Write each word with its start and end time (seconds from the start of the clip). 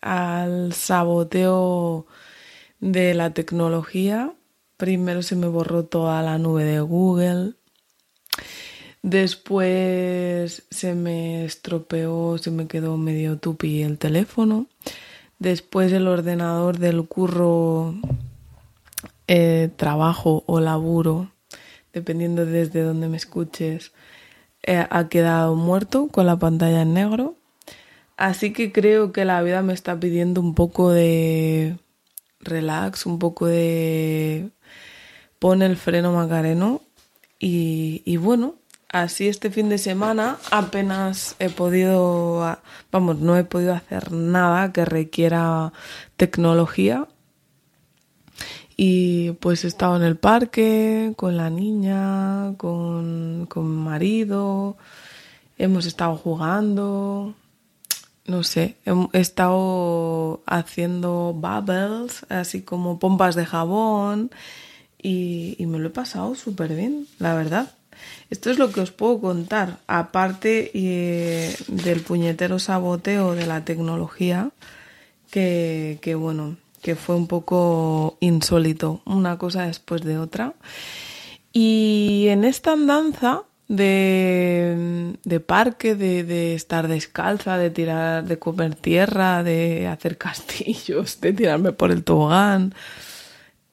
al 0.00 0.72
saboteo 0.72 2.06
de 2.80 3.14
la 3.14 3.34
tecnología. 3.34 4.32
Primero 4.76 5.22
se 5.22 5.36
me 5.36 5.48
borró 5.48 5.84
toda 5.84 6.22
la 6.22 6.38
nube 6.38 6.64
de 6.64 6.80
Google. 6.80 7.54
Después 9.02 10.64
se 10.70 10.94
me 10.94 11.44
estropeó, 11.44 12.36
se 12.38 12.50
me 12.50 12.66
quedó 12.66 12.96
medio 12.96 13.38
tupi 13.38 13.82
el 13.82 13.98
teléfono. 13.98 14.66
Después 15.38 15.92
el 15.92 16.08
ordenador 16.08 16.78
del 16.78 17.06
curro, 17.06 17.94
eh, 19.28 19.70
trabajo 19.76 20.42
o 20.46 20.58
laburo, 20.58 21.30
dependiendo 21.92 22.44
desde 22.44 22.82
donde 22.82 23.08
me 23.08 23.16
escuches, 23.16 23.92
eh, 24.64 24.86
ha 24.90 25.08
quedado 25.08 25.54
muerto 25.54 26.08
con 26.08 26.26
la 26.26 26.36
pantalla 26.36 26.82
en 26.82 26.94
negro. 26.94 27.37
Así 28.18 28.52
que 28.52 28.72
creo 28.72 29.12
que 29.12 29.24
la 29.24 29.40
vida 29.42 29.62
me 29.62 29.72
está 29.72 29.98
pidiendo 29.98 30.40
un 30.40 30.54
poco 30.56 30.90
de 30.90 31.78
relax, 32.40 33.06
un 33.06 33.20
poco 33.20 33.46
de 33.46 34.50
pon 35.38 35.62
el 35.62 35.76
freno 35.76 36.12
macareno 36.12 36.82
y, 37.38 38.02
y 38.04 38.16
bueno, 38.16 38.56
así 38.88 39.28
este 39.28 39.50
fin 39.50 39.68
de 39.68 39.78
semana 39.78 40.36
apenas 40.50 41.36
he 41.38 41.48
podido, 41.48 42.58
vamos, 42.90 43.20
no 43.20 43.36
he 43.36 43.44
podido 43.44 43.72
hacer 43.72 44.10
nada 44.10 44.72
que 44.72 44.84
requiera 44.84 45.72
tecnología. 46.16 47.06
Y 48.76 49.32
pues 49.32 49.64
he 49.64 49.68
estado 49.68 49.96
en 49.96 50.02
el 50.02 50.16
parque 50.16 51.12
con 51.16 51.36
la 51.36 51.50
niña, 51.50 52.54
con, 52.56 53.46
con 53.48 53.70
mi 53.70 53.84
marido, 53.84 54.76
hemos 55.56 55.86
estado 55.86 56.16
jugando, 56.16 57.34
no 58.28 58.44
sé, 58.44 58.76
he, 58.84 59.18
estado 59.18 60.42
haciendo 60.46 61.32
bubbles, 61.34 62.26
así 62.28 62.62
como 62.62 62.98
pompas 62.98 63.34
de 63.34 63.46
jabón 63.46 64.30
y, 65.02 65.56
me 65.66 65.78
lo 65.78 65.88
he 65.88 65.90
pasado 65.90 66.34
súper 66.34 66.74
bien, 66.74 67.06
la 67.18 67.34
verdad. 67.34 67.72
Esto 68.30 68.50
es 68.50 68.58
lo 68.58 68.70
que 68.70 68.80
os 68.80 68.92
puedo 68.92 69.20
contar, 69.20 69.78
aparte 69.86 70.70
eh, 70.74 71.56
del 71.66 72.00
puñetero 72.02 72.58
saboteo 72.58 73.34
de 73.34 73.46
la 73.46 73.64
tecnología, 73.64 74.50
que, 75.30 75.98
que 76.02 76.14
bueno, 76.14 76.56
que 76.82 76.94
fue 76.94 77.16
un 77.16 77.26
poco 77.26 78.18
insólito, 78.20 79.00
una 79.04 79.38
cosa 79.38 79.66
después 79.66 80.02
de 80.02 80.18
otra. 80.18 80.52
Y 81.52 82.26
en 82.28 82.44
esta 82.44 82.72
andanza 82.72 83.42
de, 83.68 85.42
parque, 85.46 85.94
de, 85.94 86.54
estar 86.54 86.88
descalza, 86.88 87.58
de 87.58 87.70
tirar, 87.70 88.24
de 88.24 88.38
comer 88.38 88.74
tierra, 88.74 89.42
de 89.42 89.86
hacer 89.86 90.16
castillos, 90.18 91.20
de 91.20 91.32
tirarme 91.32 91.72
por 91.72 91.90
el 91.90 92.02
tobogán. 92.04 92.74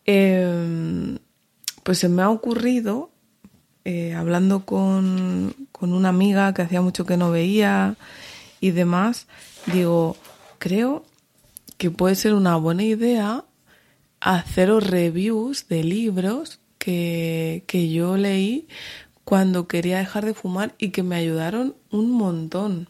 Em, 0.05 1.17
pues 1.83 1.99
se 1.99 2.09
me 2.09 2.21
ha 2.21 2.29
ocurrido, 2.29 3.11
eh, 3.85 4.13
hablando 4.13 4.65
con, 4.65 5.55
con 5.71 5.93
una 5.93 6.09
amiga 6.09 6.53
que 6.53 6.61
hacía 6.63 6.81
mucho 6.81 7.05
que 7.05 7.17
no 7.17 7.31
veía 7.31 7.95
y 8.59 8.71
demás, 8.71 9.27
digo, 9.67 10.17
creo 10.59 11.05
que 11.77 11.91
puede 11.91 12.15
ser 12.15 12.33
una 12.33 12.55
buena 12.55 12.83
idea 12.83 13.45
haceros 14.19 14.87
reviews 14.87 15.67
de 15.67 15.83
libros 15.83 16.59
que, 16.79 17.63
que 17.67 17.89
yo 17.91 18.17
leí 18.17 18.67
cuando 19.25 19.67
quería 19.67 19.97
dejar 19.97 20.23
de 20.23 20.35
fumar 20.35 20.75
y 20.77 20.89
que 20.89 21.03
me 21.03 21.15
ayudaron 21.15 21.75
un 21.89 22.11
montón. 22.11 22.87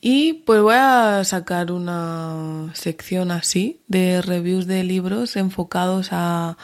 Y 0.00 0.32
pues 0.44 0.62
voy 0.62 0.74
a 0.76 1.22
sacar 1.24 1.70
una 1.72 2.70
sección 2.74 3.30
así 3.30 3.80
de 3.86 4.22
reviews 4.22 4.66
de 4.66 4.82
libros 4.82 5.36
enfocados 5.36 6.08
a, 6.10 6.56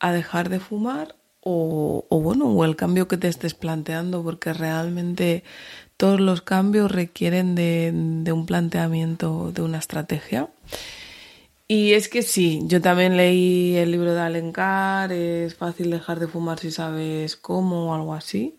dejar 0.00 0.48
de 0.48 0.58
fumar 0.58 1.14
o, 1.40 2.04
bueno, 2.10 2.46
o 2.46 2.64
el 2.64 2.76
cambio 2.76 3.08
que 3.08 3.16
te 3.16 3.28
estés 3.28 3.54
planteando, 3.54 4.22
porque 4.22 4.52
realmente 4.52 5.44
todos 5.96 6.20
los 6.20 6.42
cambios 6.42 6.90
requieren 6.90 7.54
de 7.54 8.32
un 8.32 8.46
planteamiento, 8.46 9.52
de 9.52 9.62
una 9.62 9.78
estrategia. 9.78 10.48
Y 11.74 11.94
es 11.94 12.10
que 12.10 12.20
sí, 12.20 12.60
yo 12.66 12.82
también 12.82 13.16
leí 13.16 13.76
el 13.76 13.92
libro 13.92 14.12
de 14.12 14.20
Alencar, 14.20 15.10
es 15.10 15.54
fácil 15.54 15.90
dejar 15.90 16.20
de 16.20 16.28
fumar 16.28 16.58
si 16.58 16.70
sabes 16.70 17.34
cómo 17.34 17.86
o 17.88 17.94
algo 17.94 18.12
así. 18.12 18.58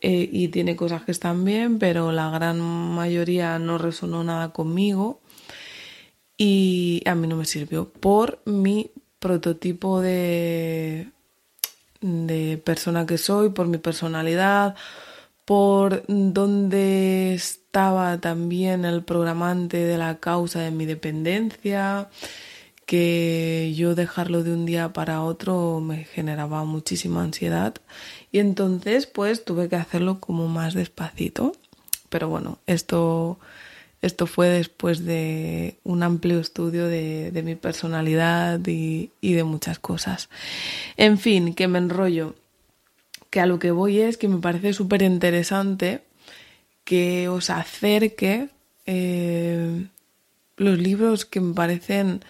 Eh, 0.00 0.28
y 0.32 0.48
tiene 0.48 0.74
cosas 0.74 1.04
que 1.04 1.12
están 1.12 1.44
bien, 1.44 1.78
pero 1.78 2.10
la 2.10 2.28
gran 2.28 2.60
mayoría 2.60 3.60
no 3.60 3.78
resonó 3.78 4.24
nada 4.24 4.52
conmigo 4.52 5.20
y 6.36 7.04
a 7.06 7.14
mí 7.14 7.28
no 7.28 7.36
me 7.36 7.44
sirvió 7.44 7.88
por 7.88 8.40
mi 8.46 8.90
prototipo 9.20 10.00
de, 10.00 11.12
de 12.00 12.60
persona 12.64 13.06
que 13.06 13.16
soy, 13.16 13.50
por 13.50 13.68
mi 13.68 13.78
personalidad, 13.78 14.74
por 15.50 16.04
dónde 16.06 17.34
estaba 17.34 18.20
también 18.20 18.84
el 18.84 19.02
programante 19.02 19.78
de 19.78 19.98
la 19.98 20.20
causa 20.20 20.60
de 20.60 20.70
mi 20.70 20.86
dependencia, 20.86 22.08
que 22.86 23.74
yo 23.74 23.96
dejarlo 23.96 24.44
de 24.44 24.52
un 24.52 24.64
día 24.64 24.92
para 24.92 25.22
otro 25.22 25.80
me 25.80 26.04
generaba 26.04 26.62
muchísima 26.62 27.24
ansiedad 27.24 27.74
y 28.30 28.38
entonces 28.38 29.08
pues 29.08 29.44
tuve 29.44 29.68
que 29.68 29.74
hacerlo 29.74 30.20
como 30.20 30.46
más 30.46 30.74
despacito. 30.74 31.50
Pero 32.10 32.28
bueno, 32.28 32.58
esto, 32.68 33.40
esto 34.02 34.28
fue 34.28 34.50
después 34.50 35.04
de 35.04 35.78
un 35.82 36.04
amplio 36.04 36.38
estudio 36.38 36.86
de, 36.86 37.42
mi 37.44 37.56
personalidad 37.56 38.60
y 38.64 39.10
de 39.20 39.42
muchas 39.42 39.80
cosas. 39.80 40.28
En 40.96 41.18
fin, 41.18 41.54
que 41.54 41.66
me 41.66 41.78
enrollo 41.78 42.36
que 43.30 43.40
a 43.40 43.46
lo 43.46 43.58
que 43.58 43.70
voy 43.70 44.00
es 44.00 44.16
que 44.16 44.28
me 44.28 44.38
parece 44.38 44.72
súper 44.72 45.02
interesante 45.02 46.02
que 46.84 47.28
os 47.28 47.50
acerque 47.50 48.48
eh, 48.86 49.86
los 50.56 50.78
libros 50.78 51.24
que 51.24 51.40
me 51.40 51.54
parecen 51.54 52.24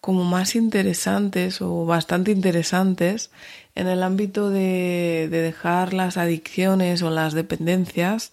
como 0.00 0.24
más 0.24 0.56
interesantes 0.56 1.60
o 1.60 1.84
bastante 1.84 2.30
interesantes 2.30 3.30
en 3.74 3.86
el 3.86 4.02
ámbito 4.02 4.48
de, 4.48 5.28
dejar 5.30 5.92
las 5.92 6.16
adicciones 6.16 7.02
o 7.02 7.10
las 7.10 7.34
dependencias. 7.34 8.32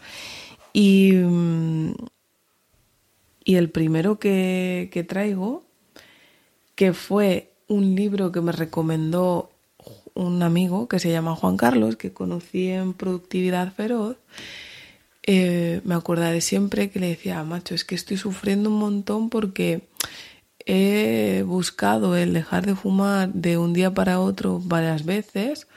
Y, 0.72 1.13
y 3.44 3.56
el 3.56 3.69
primero 3.69 4.19
que, 4.19 4.90
que 4.94 5.03
traigo 5.03 5.66
que 6.75 6.94
fue 6.94 7.51
un 7.67 7.96
libro 7.96 8.31
que 8.31 8.40
me 8.40 8.51
recomendó 8.51 9.50
un 10.17 10.41
amigo 10.44 10.88
que 10.88 11.00
se 11.00 11.11
llama 11.11 11.35
Juan 11.35 11.57
Carlos, 11.57 11.95
que 11.95 12.11
conocí 12.11 12.69
en 12.69 12.94
Productividad 12.94 13.72
Feroz, 13.73 14.17
eh, 15.23 15.81
me 15.83 15.95
acordaré 15.95 16.41
siempre 16.41 16.89
que 16.89 17.00
le 17.00 17.09
decía, 17.09 17.44
macho, 17.44 17.75
es 17.75 17.85
que 17.85 17.95
estoy 17.95 18.17
sufriendo 18.17 18.69
un 18.69 18.79
montón 18.79 19.29
porque 19.29 19.87
he 20.66 21.43
buscado 21.46 22.16
el 22.16 22.34
dejar 22.34 22.66
de 22.66 22.75
fumar 22.75 23.31
de 23.34 23.58
un 23.58 23.73
día 23.73 23.93
para 23.93 24.19
otro 24.19 24.59
varias 24.59 25.05
veces, 25.05 25.67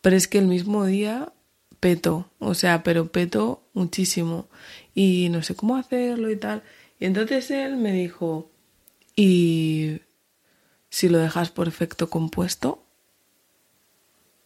pero 0.00 0.16
es 0.16 0.26
que 0.26 0.38
el 0.38 0.46
mismo 0.46 0.84
día 0.84 1.32
peto, 1.80 2.30
o 2.38 2.54
sea, 2.54 2.82
pero 2.82 3.12
peto 3.12 3.62
muchísimo 3.74 4.48
y 4.94 5.28
no 5.30 5.42
sé 5.42 5.54
cómo 5.54 5.76
hacerlo 5.76 6.30
y 6.30 6.36
tal. 6.36 6.62
Y 6.98 7.06
entonces 7.06 7.50
él 7.50 7.76
me 7.76 7.92
dijo, 7.92 8.50
¿y 9.14 10.00
si 10.90 11.08
lo 11.08 11.18
dejas 11.18 11.50
por 11.50 11.68
efecto 11.68 12.10
compuesto? 12.10 12.87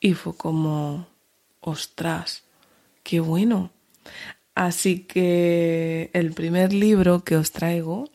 Y 0.04 0.14
fue 0.14 0.34
como, 0.34 1.06
ostras, 1.60 2.42
qué 3.04 3.20
bueno. 3.20 3.70
Así 4.52 5.04
que 5.04 6.10
el 6.12 6.32
primer 6.32 6.72
libro 6.72 7.22
que 7.22 7.36
os 7.36 7.52
traigo 7.52 8.10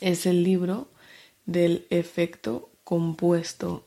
es 0.00 0.26
el 0.26 0.44
libro 0.44 0.86
del 1.44 1.86
efecto 1.90 2.70
compuesto. 2.84 3.84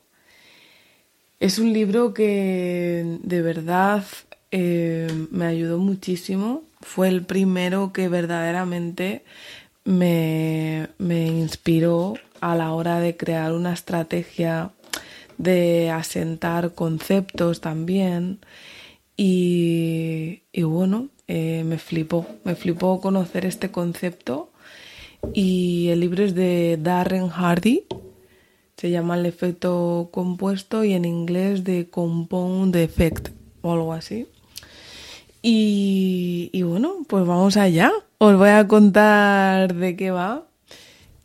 Es 1.40 1.58
un 1.58 1.72
libro 1.72 2.12
que 2.12 3.18
de 3.22 3.40
verdad 3.40 4.04
eh, 4.50 5.08
me 5.30 5.46
ayudó 5.46 5.78
muchísimo. 5.78 6.64
Fue 6.82 7.08
el 7.08 7.24
primero 7.24 7.94
que 7.94 8.10
verdaderamente 8.10 9.24
me, 9.84 10.90
me 10.98 11.28
inspiró 11.28 12.12
a 12.42 12.54
la 12.54 12.72
hora 12.72 13.00
de 13.00 13.16
crear 13.16 13.54
una 13.54 13.72
estrategia 13.72 14.72
de 15.38 15.90
asentar 15.90 16.74
conceptos 16.74 17.60
también 17.60 18.40
y, 19.16 20.42
bueno, 20.62 21.08
eh, 21.28 21.64
me 21.64 21.78
flipó, 21.78 22.26
me 22.44 22.54
flipó 22.54 23.00
conocer 23.00 23.46
este 23.46 23.70
concepto 23.70 24.50
y 25.32 25.88
el 25.88 26.00
libro 26.00 26.24
es 26.24 26.34
de 26.34 26.78
Darren 26.80 27.28
Hardy, 27.28 27.84
se 28.76 28.90
llama 28.90 29.16
El 29.16 29.26
efecto 29.26 30.10
compuesto 30.12 30.84
y 30.84 30.92
en 30.92 31.04
inglés 31.04 31.64
de 31.64 31.88
Compound 31.88 32.76
Effect 32.76 33.30
o 33.62 33.72
algo 33.72 33.92
así. 33.92 34.26
Y, 35.42 36.50
y 36.52 36.62
bueno, 36.62 36.96
pues 37.06 37.24
vamos 37.26 37.56
allá, 37.56 37.92
os 38.18 38.36
voy 38.36 38.50
a 38.50 38.66
contar 38.66 39.74
de 39.74 39.96
qué 39.96 40.10
va 40.10 40.46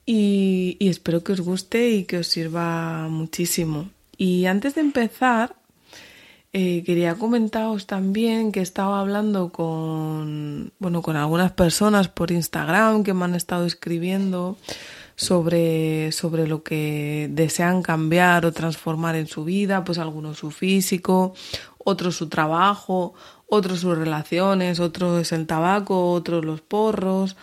y, 0.06 0.78
espero 0.80 1.24
que 1.24 1.32
os 1.34 1.42
guste 1.42 1.90
y 1.92 2.04
que 2.04 2.18
os 2.18 2.28
sirva 2.28 3.08
muchísimo. 3.10 3.90
Y 4.22 4.46
antes 4.46 4.76
de 4.76 4.82
empezar, 4.82 5.56
eh, 6.54 6.84
quería 6.86 7.16
comentaros 7.16 7.88
también 7.88 8.52
que 8.52 8.62
estaba 8.62 9.00
hablando 9.00 9.50
con, 9.52 10.74
bueno, 10.78 11.02
con 11.02 11.16
algunas 11.16 11.54
personas 11.54 12.08
por 12.08 12.30
Instagram 12.30 13.04
que 13.04 13.16
me 13.16 13.26
han 13.26 13.34
estado 13.34 13.66
escribiendo 13.66 14.60
sobre, 15.16 16.12
sobre 16.12 16.46
lo 16.46 16.62
que 16.62 17.30
desean 17.32 17.82
cambiar 17.82 18.46
o 18.46 18.52
transformar 18.52 19.16
en 19.16 19.26
su 19.26 19.44
vida, 19.44 19.84
pues 19.84 19.98
algunos 19.98 20.38
su 20.38 20.52
físico, 20.52 21.34
otros 21.80 22.16
su 22.16 22.30
trabajo, 22.30 23.16
otros 23.48 23.80
sus 23.80 23.98
relaciones, 23.98 24.80
otros 24.80 25.32
el 25.32 25.48
tabaco, 25.48 26.12
otros 26.12 26.46
los 26.46 26.62
porros, 26.62 27.38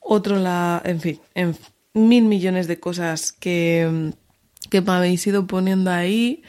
otros 0.00 0.40
la, 0.40 0.80
en 0.86 1.02
fin, 1.02 1.20
en 1.34 1.54
mil 1.92 2.24
millones 2.24 2.66
de 2.66 2.80
cosas 2.80 3.30
que, 3.30 4.14
que 4.74 4.80
me 4.80 4.90
habéis 4.90 5.24
ido 5.24 5.46
poniendo 5.46 5.92
ahí, 5.92 6.42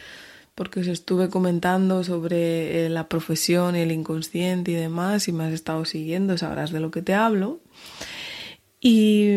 porque 0.56 0.80
os 0.80 0.88
estuve 0.88 1.30
comentando 1.30 2.04
sobre 2.04 2.88
eh, 2.88 2.90
la 2.90 3.08
profesión 3.08 3.76
y 3.76 3.82
el 3.82 3.92
inconsciente 3.92 4.72
y 4.72 4.74
demás, 4.74 5.28
y 5.28 5.32
me 5.32 5.44
has 5.44 5.54
estado 5.54 5.86
siguiendo, 5.86 6.36
sabrás 6.36 6.72
de 6.72 6.80
lo 6.80 6.90
que 6.90 7.04
te 7.04 7.14
hablo. 7.14 7.60
Y, 8.82 9.36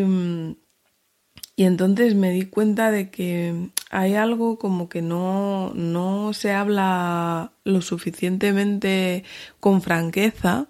y 1.55 1.63
entonces 1.65 2.15
me 2.15 2.31
di 2.31 2.47
cuenta 2.47 2.89
de 2.89 3.11
que 3.11 3.69
hay 3.91 4.15
algo 4.15 4.57
como 4.57 4.89
que 4.89 5.03
no, 5.03 5.71
no 5.75 6.33
se 6.33 6.53
habla 6.53 7.51
lo 7.65 7.83
suficientemente 7.83 9.23
con 9.59 9.83
franqueza 9.83 10.65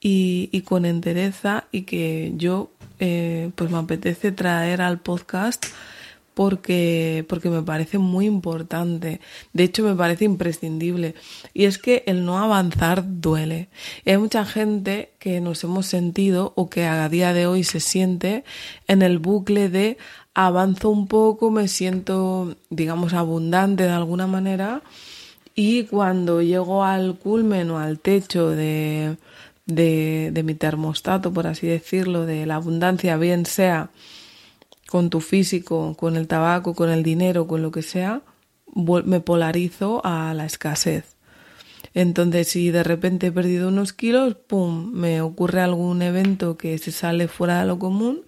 y, 0.00 0.48
y 0.50 0.62
con 0.62 0.84
entereza 0.84 1.68
y 1.70 1.82
que 1.82 2.32
yo 2.34 2.72
eh, 2.98 3.52
pues 3.54 3.70
me 3.70 3.78
apetece 3.78 4.32
traer 4.32 4.82
al 4.82 4.98
podcast 4.98 5.64
porque, 6.34 7.24
porque 7.28 7.50
me 7.50 7.62
parece 7.62 7.98
muy 7.98 8.26
importante. 8.26 9.20
De 9.52 9.64
hecho, 9.64 9.82
me 9.82 9.94
parece 9.94 10.24
imprescindible. 10.24 11.14
Y 11.54 11.64
es 11.64 11.78
que 11.78 12.02
el 12.06 12.24
no 12.24 12.38
avanzar 12.38 13.04
duele. 13.20 13.68
hay 14.06 14.16
mucha 14.18 14.44
gente 14.44 15.12
que 15.18 15.40
nos 15.40 15.62
hemos 15.64 15.86
sentido 15.86 16.52
o 16.56 16.70
que 16.70 16.86
a 16.86 17.08
día 17.08 17.32
de 17.32 17.46
hoy 17.46 17.64
se 17.64 17.80
siente 17.80 18.44
en 18.88 19.02
el 19.02 19.18
bucle 19.18 19.68
de 19.68 19.98
avanzo 20.34 20.90
un 20.90 21.06
poco, 21.06 21.50
me 21.50 21.68
siento, 21.68 22.56
digamos, 22.70 23.12
abundante 23.12 23.84
de 23.84 23.90
alguna 23.90 24.26
manera. 24.26 24.82
Y 25.54 25.84
cuando 25.84 26.40
llego 26.40 26.84
al 26.84 27.18
culmen 27.18 27.70
o 27.70 27.78
al 27.78 27.98
techo 27.98 28.48
de, 28.48 29.16
de, 29.66 30.30
de 30.32 30.42
mi 30.42 30.54
termostato, 30.54 31.32
por 31.32 31.46
así 31.46 31.66
decirlo, 31.66 32.24
de 32.24 32.46
la 32.46 32.56
abundancia, 32.56 33.18
bien 33.18 33.44
sea 33.44 33.90
con 34.92 35.08
tu 35.08 35.22
físico, 35.22 35.96
con 35.98 36.16
el 36.16 36.28
tabaco, 36.28 36.74
con 36.74 36.90
el 36.90 37.02
dinero, 37.02 37.46
con 37.46 37.62
lo 37.62 37.70
que 37.70 37.80
sea, 37.80 38.20
me 38.74 39.20
polarizo 39.20 40.02
a 40.04 40.34
la 40.34 40.44
escasez. 40.44 41.16
Entonces, 41.94 42.48
si 42.48 42.70
de 42.70 42.82
repente 42.82 43.28
he 43.28 43.32
perdido 43.32 43.68
unos 43.68 43.94
kilos, 43.94 44.34
¡pum!, 44.34 44.92
me 44.92 45.22
ocurre 45.22 45.62
algún 45.62 46.02
evento 46.02 46.58
que 46.58 46.76
se 46.76 46.92
sale 46.92 47.26
fuera 47.26 47.60
de 47.60 47.66
lo 47.68 47.78
común 47.78 48.26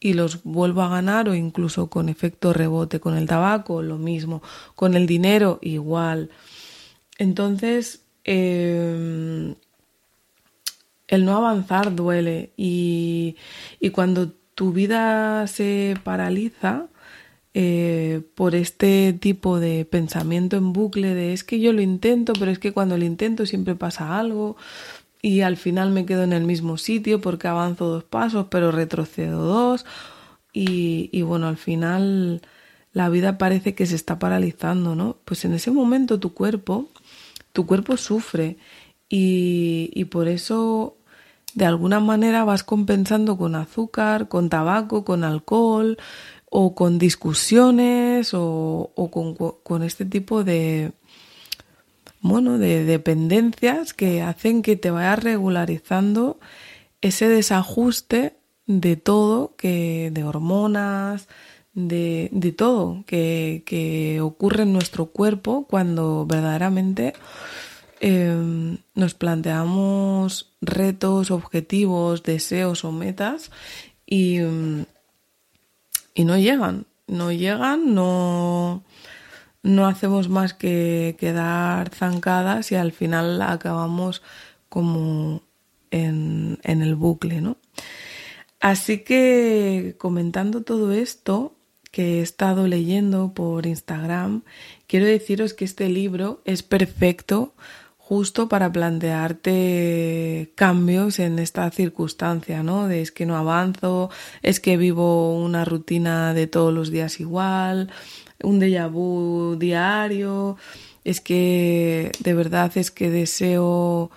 y 0.00 0.14
los 0.14 0.42
vuelvo 0.44 0.80
a 0.80 0.88
ganar 0.88 1.28
o 1.28 1.34
incluso 1.34 1.90
con 1.90 2.08
efecto 2.08 2.54
rebote. 2.54 3.00
Con 3.00 3.14
el 3.14 3.26
tabaco, 3.26 3.82
lo 3.82 3.98
mismo. 3.98 4.42
Con 4.76 4.94
el 4.94 5.06
dinero, 5.06 5.58
igual. 5.60 6.30
Entonces, 7.18 8.00
eh, 8.24 9.54
el 11.08 11.24
no 11.24 11.36
avanzar 11.36 11.94
duele 11.94 12.52
y, 12.56 13.36
cuando 13.92 14.34
tu 14.58 14.72
vida 14.72 15.46
se 15.46 15.94
paraliza 16.02 16.88
eh, 17.54 18.22
por 18.34 18.56
este 18.56 19.12
tipo 19.12 19.60
de 19.60 19.84
pensamiento 19.84 20.56
en 20.56 20.72
bucle 20.72 21.14
de 21.14 21.32
es 21.32 21.44
que 21.44 21.60
yo 21.60 21.72
lo 21.72 21.80
intento, 21.80 22.32
pero 22.32 22.50
es 22.50 22.58
que 22.58 22.72
cuando 22.72 22.98
lo 22.98 23.04
intento 23.04 23.46
siempre 23.46 23.76
pasa 23.76 24.18
algo 24.18 24.56
y 25.22 25.42
al 25.42 25.58
final 25.58 25.92
me 25.92 26.04
quedo 26.06 26.24
en 26.24 26.32
el 26.32 26.42
mismo 26.42 26.76
sitio 26.76 27.20
porque 27.20 27.46
avanzo 27.46 27.86
dos 27.86 28.02
pasos 28.02 28.48
pero 28.50 28.72
retrocedo 28.72 29.44
dos 29.44 29.86
y, 30.52 31.22
bueno, 31.22 31.46
al 31.46 31.56
final 31.56 32.42
la 32.92 33.08
vida 33.10 33.38
parece 33.38 33.76
que 33.76 33.86
se 33.86 33.94
está 33.94 34.18
paralizando, 34.18 34.96
¿no? 34.96 35.18
Pues 35.24 35.44
en 35.44 35.54
ese 35.54 35.70
momento 35.70 36.18
tu 36.18 36.34
cuerpo, 36.34 36.88
tu 37.52 37.64
cuerpo 37.64 37.96
sufre 37.96 38.56
y, 39.08 39.92
y 39.94 40.06
por 40.06 40.26
eso 40.26 40.97
de 41.58 41.66
alguna 41.66 41.98
manera 41.98 42.44
vas 42.44 42.62
compensando 42.62 43.36
con 43.36 43.56
azúcar, 43.56 44.28
con 44.28 44.48
tabaco, 44.48 45.04
con 45.04 45.24
alcohol 45.24 45.98
o 46.48 46.76
con 46.76 47.00
discusiones 47.00 48.30
o, 48.32 48.92
con, 49.64 49.82
este 49.82 50.04
tipo 50.04 50.44
de, 50.44 50.92
bueno, 52.20 52.58
de 52.58 52.84
dependencias 52.84 53.92
que 53.92 54.22
hacen 54.22 54.62
que 54.62 54.76
te 54.76 54.92
vayas 54.92 55.20
regularizando 55.20 56.38
ese 57.00 57.28
desajuste 57.28 58.36
de 58.66 58.94
todo, 58.96 59.56
que, 59.56 60.10
de 60.12 60.22
hormonas, 60.22 61.26
de, 61.74 62.28
de 62.30 62.52
todo 62.52 63.02
que, 63.04 63.64
que 63.66 64.20
ocurre 64.20 64.62
en 64.62 64.72
nuestro 64.72 65.06
cuerpo 65.06 65.66
cuando 65.68 66.24
verdaderamente 66.24 67.14
Em, 68.00 68.78
nos 68.94 69.14
planteamos 69.14 70.52
retos, 70.60 71.30
objetivos, 71.32 72.22
deseos 72.22 72.84
o 72.84 72.92
metas 72.92 73.50
y, 74.06 74.38
y 76.14 76.24
no 76.24 76.38
llegan, 76.38 76.86
no 77.08 77.32
llegan, 77.32 77.94
no, 77.94 78.84
no 79.62 79.86
hacemos 79.86 80.28
más 80.28 80.54
que 80.54 81.16
quedar 81.18 81.90
zancadas 81.90 82.70
y 82.70 82.76
al 82.76 82.92
final 82.92 83.42
acabamos 83.42 84.22
como 84.68 85.42
en, 85.90 86.60
en 86.62 86.82
el 86.82 86.94
bucle, 86.94 87.40
¿no? 87.40 87.56
Así 88.60 88.98
que 88.98 89.96
comentando 89.98 90.62
todo 90.62 90.92
esto 90.92 91.54
que 91.90 92.18
he 92.18 92.22
estado 92.22 92.68
leyendo 92.68 93.32
por 93.32 93.66
Instagram, 93.66 94.42
quiero 94.86 95.06
deciros 95.06 95.54
que 95.54 95.64
este 95.64 95.88
libro 95.88 96.42
es 96.44 96.62
perfecto 96.62 97.54
justo 98.08 98.48
para 98.48 98.72
plantearte 98.72 100.50
cambios 100.54 101.18
en 101.18 101.38
esta 101.38 101.70
circunstancia, 101.70 102.62
¿no? 102.62 102.88
De 102.88 103.02
es 103.02 103.12
que 103.12 103.26
no 103.26 103.36
avanzo, 103.36 104.08
es 104.40 104.60
que 104.60 104.78
vivo 104.78 105.38
una 105.38 105.66
rutina 105.66 106.32
de 106.32 106.46
todos 106.46 106.72
los 106.72 106.90
días 106.90 107.20
igual, 107.20 107.90
un 108.42 108.60
déjà 108.60 108.88
vu 108.88 109.56
diario, 109.58 110.56
es 111.04 111.20
que 111.20 112.10
de 112.20 112.32
verdad 112.32 112.72
es 112.76 112.90
que 112.90 113.10
deseo 113.10 114.10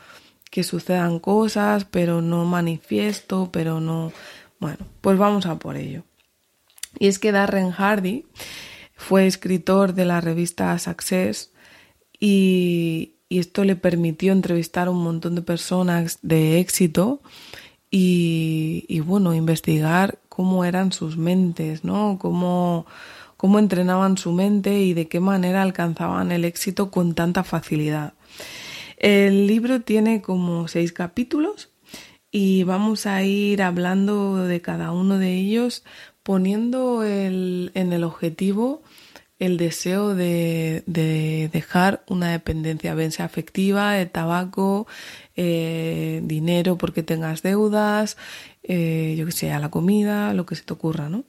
que 0.50 0.64
sucedan 0.64 1.20
cosas, 1.20 1.84
pero 1.84 2.22
no 2.22 2.46
manifiesto, 2.46 3.50
pero 3.52 3.82
no... 3.82 4.14
Bueno, 4.62 4.88
pues 5.02 5.18
vamos 5.18 5.46
a 5.48 5.60
por 5.60 5.76
ello. 5.76 6.04
Y 6.98 7.08
es 7.08 7.20
que 7.20 7.34
Darren 7.34 7.72
Hardy 7.72 8.26
fue 8.96 9.28
escritor 9.28 9.96
de 9.96 10.06
la 10.06 10.22
revista 10.22 10.80
Success 10.80 11.52
y, 12.22 13.16
y 13.32 13.40
esto 13.40 13.64
le 13.64 13.78
permitió 13.78 14.34
entrevistar 14.34 14.90
a 14.90 14.92
un 14.92 15.02
montón 15.06 15.36
de 15.36 15.42
personas 15.42 16.20
de 16.22 16.60
éxito 16.60 17.22
y, 17.90 19.00
bueno, 19.06 19.34
investigar 19.34 20.20
cómo 20.28 20.66
eran 20.66 20.92
sus 20.92 21.16
mentes, 21.16 21.86
¿no? 21.86 22.18
Cómo, 22.20 22.86
cómo 23.38 23.58
entrenaban 23.58 24.18
su 24.18 24.34
mente 24.34 24.82
y 24.82 24.94
de 24.94 25.08
qué 25.08 25.22
manera 25.22 25.62
alcanzaban 25.62 26.34
el 26.34 26.44
éxito 26.44 26.92
con 26.92 27.16
tanta 27.16 27.46
facilidad. 27.46 28.16
El 28.98 29.48
libro 29.48 29.80
tiene 29.80 30.22
como 30.22 30.68
seis 30.68 30.92
capítulos 30.92 31.70
y 32.32 32.66
vamos 32.66 33.06
a 33.06 33.24
ir 33.24 33.62
hablando 33.62 34.44
de 34.44 34.60
cada 34.60 34.92
uno 34.92 35.18
de 35.20 35.36
ellos 35.36 35.86
poniendo 36.22 37.04
el, 37.04 37.72
en 37.76 37.94
el 37.94 38.04
objetivo 38.04 38.84
el 39.42 39.58
deseo 39.58 40.14
de, 40.14 40.84
dejar 41.52 42.04
una 42.08 42.32
dependencia, 42.32 42.94
bien 42.94 43.12
sea 43.12 43.26
afectiva, 43.26 43.94
de 43.94 44.06
tabaco, 44.06 44.86
eh, 45.36 46.22
dinero 46.24 46.78
porque 46.78 47.02
tengas 47.02 47.42
deudas, 47.42 48.18
eh, 48.62 49.16
yo 49.18 49.26
que 49.26 49.32
sé, 49.32 49.52
a 49.52 49.58
la 49.58 49.72
comida, 49.72 50.36
lo 50.36 50.46
que 50.46 50.56
se 50.56 50.62
te 50.62 50.74
ocurra, 50.74 51.10
¿no? 51.10 51.24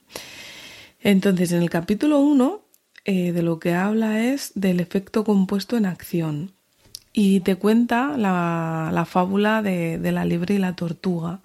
Entonces, 1.01 1.53
en 1.53 1.63
el 1.63 1.71
capítulo 1.71 2.21
1, 2.21 2.61
eh, 3.07 3.33
de 3.33 3.43
lo 3.43 3.59
que 3.59 3.73
habla 3.73 4.23
es 4.23 4.53
del 4.55 4.81
efecto 4.81 5.25
compuesto 5.25 5.79
en 5.79 5.87
acción. 5.87 6.53
Y 7.15 7.41
te 7.41 7.57
cuenta 7.57 8.19
la, 8.19 9.07
fábula 9.09 9.63
de, 9.63 9.99
de, 9.99 10.13
la 10.13 10.27
liebre 10.27 10.57
y 10.57 10.59
la 10.59 10.77
tortuga. 10.77 11.41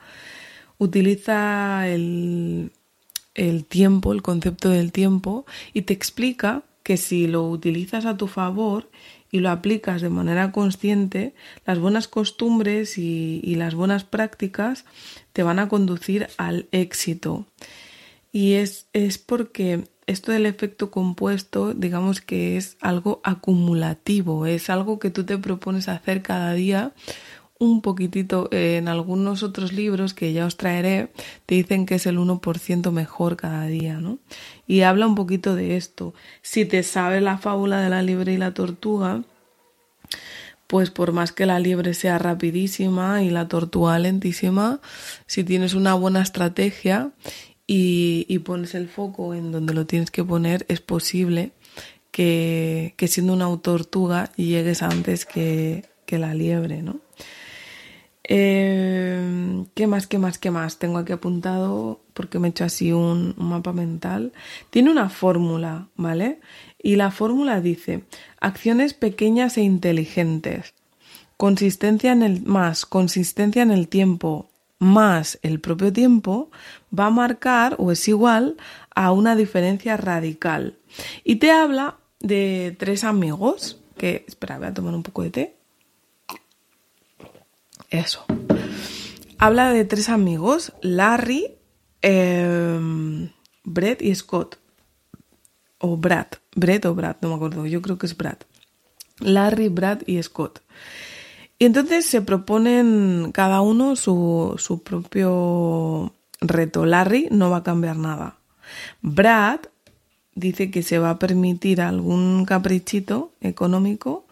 Utiliza 0.77 1.88
el, 1.88 2.74
el 3.38 3.63
tiempo, 3.63 4.12
el 4.12 4.22
concepto 4.22 4.70
del 4.70 4.91
tiempo, 4.91 5.46
y 5.74 5.84
te 5.84 5.94
explica 5.94 6.63
que 6.84 6.98
si 6.98 7.27
lo 7.27 7.44
utilizas 7.44 8.06
a 8.06 8.17
tu 8.17 8.27
favor 8.27 8.89
y 9.32 9.39
lo 9.39 9.50
aplicas 9.50 10.01
de 10.01 10.10
manera 10.10 10.51
consciente, 10.51 11.34
las 11.65 11.79
buenas 11.79 12.08
costumbres 12.08 12.98
y, 12.98 13.56
las 13.56 13.75
buenas 13.75 14.03
prácticas 14.03 14.86
te 15.34 15.44
van 15.44 15.60
a 15.60 15.70
conducir 15.70 16.27
al 16.38 16.67
éxito. 16.72 17.46
Y 18.32 18.53
es, 18.53 18.88
es 18.94 19.17
porque 19.17 19.84
esto 20.06 20.32
del 20.32 20.46
efecto 20.46 20.89
compuesto, 20.89 21.74
digamos 21.74 22.22
que 22.22 22.56
es 22.58 22.77
algo 22.79 23.20
acumulativo, 23.24 24.46
es 24.46 24.70
algo 24.70 25.00
que 25.00 25.10
tú 25.10 25.25
te 25.25 25.38
propones 25.38 25.89
hacer 25.89 26.22
cada 26.22 26.53
día 26.53 26.94
un 27.59 27.81
poquitito 27.81 28.49
en 28.51 28.87
algunos 28.87 29.43
otros 29.43 29.73
libros 29.73 30.13
que 30.13 30.33
ya 30.33 30.45
os 30.45 30.57
traeré, 30.57 31.11
te 31.45 31.55
dicen 31.55 31.85
que 31.85 31.95
es 31.95 32.05
el 32.05 32.17
1% 32.17 32.91
mejor 32.91 33.35
cada 33.35 33.65
día, 33.65 33.99
¿no? 33.99 34.19
Y 34.67 34.81
habla 34.81 35.07
un 35.07 35.15
poquito 35.15 35.55
de 35.55 35.77
esto. 35.77 36.13
Si 36.41 36.65
te 36.65 36.83
sabe 36.83 37.21
la 37.21 37.37
fábula 37.37 37.81
de 37.81 37.89
la 37.89 38.01
liebre 38.01 38.33
y 38.33 38.37
la 38.37 38.53
tortuga, 38.53 39.23
pues 40.67 40.91
por 40.91 41.13
más 41.13 41.31
que 41.31 41.45
la 41.45 41.59
liebre 41.59 41.93
sea 41.93 42.19
rapidísima 42.19 43.23
y 43.23 43.29
la 43.29 43.47
tortuga 43.47 43.97
lentísima, 43.97 44.81
si 45.25 45.43
tienes 45.43 45.73
una 45.73 45.93
buena 45.93 46.21
estrategia 46.21 47.11
y, 47.65 48.39
pones 48.39 48.75
el 48.75 48.87
foco 48.87 49.33
en 49.33 49.51
donde 49.51 49.73
lo 49.73 49.85
tienes 49.85 50.11
que 50.11 50.23
poner, 50.23 50.65
es 50.69 50.81
posible 50.81 51.51
que, 52.11 52.93
que 52.97 53.07
siendo 53.07 53.33
una 53.33 53.55
tortuga 53.61 54.31
llegues 54.35 54.83
antes 54.83 55.25
que, 55.25 55.85
que 56.05 56.17
la 56.17 56.33
liebre, 56.33 56.81
¿no? 56.81 56.99
Eh, 58.29 59.65
¿Qué 59.74 59.88
más, 59.88 60.05
qué 60.05 60.19
más, 60.19 60.38
qué 60.38 60.51
más? 60.51 60.79
Tengo 60.79 60.98
aquí 60.98 61.13
apuntado 61.13 62.01
porque 62.13 62.39
me 62.39 62.50
he 62.50 62.51
hecho 62.51 62.65
así 62.65 62.91
un, 62.91 63.34
mapa 63.38 63.72
mental. 63.72 64.34
Tiene 64.69 64.91
una 64.91 65.10
fórmula, 65.10 65.88
¿vale? 65.96 66.41
Y 66.77 66.98
la 66.98 67.10
fórmula 67.12 67.62
dice, 67.62 68.03
acciones 68.41 68.93
pequeñas 68.93 69.57
e 69.57 69.62
inteligentes, 69.62 70.74
consistencia 71.38 72.12
en 72.12 72.22
el 72.22 72.41
más, 72.43 72.86
consistencia 72.86 73.63
en 73.63 73.72
el 73.72 73.88
tiempo, 73.88 74.50
más 74.79 75.39
el 75.41 75.60
propio 75.62 75.93
tiempo, 75.93 76.51
va 76.98 77.07
a 77.07 77.12
marcar 77.12 77.75
o 77.79 77.91
es 77.91 78.07
igual 78.07 78.57
a 78.93 79.12
una 79.12 79.36
diferencia 79.36 79.96
radical. 79.96 80.77
Y 81.24 81.38
te 81.38 81.51
habla 81.51 81.98
de 82.19 82.75
tres 82.77 83.03
amigos 83.03 83.81
que, 83.98 84.25
espera, 84.27 84.57
voy 84.57 84.67
a 84.67 84.74
tomar 84.74 84.93
un 84.93 85.03
poco 85.03 85.24
de 85.24 85.29
té. 85.29 85.56
Eso. 87.89 88.25
Habla 89.38 89.72
de 89.72 89.86
tres 89.86 90.10
amigos, 90.10 90.74
Larry, 90.82 91.56
em, 92.01 93.29
Brett 93.63 94.01
y 94.01 94.13
Scott. 94.15 94.58
O 95.79 95.96
Brad. 95.96 96.27
Brett 96.56 96.86
o 96.86 96.96
Brad, 96.96 97.17
no 97.22 97.29
me 97.29 97.36
acuerdo. 97.36 97.65
Yo 97.67 97.82
creo 97.82 97.98
que 97.98 98.08
es 98.08 98.17
Brad. 98.17 98.38
Larry, 99.20 99.70
Brad 99.70 100.01
y 100.06 100.22
Scott. 100.24 100.62
Y 101.60 101.65
entonces 101.65 102.06
se 102.06 102.22
proponen 102.22 103.32
cada 103.32 103.62
uno 103.62 103.96
su, 103.96 104.56
su 104.58 104.84
propio 104.84 106.13
reto. 106.41 106.86
Larry 106.86 107.27
no 107.32 107.50
va 107.50 107.58
a 107.58 107.63
cambiar 107.63 107.98
nada. 107.98 108.38
Brad 109.01 109.60
dice 110.36 110.70
que 110.70 110.84
se 110.84 111.00
va 111.00 111.12
a 111.12 111.20
permitir 111.20 111.82
algún 111.82 112.46
caprichito 112.46 113.32
económico 113.41 114.27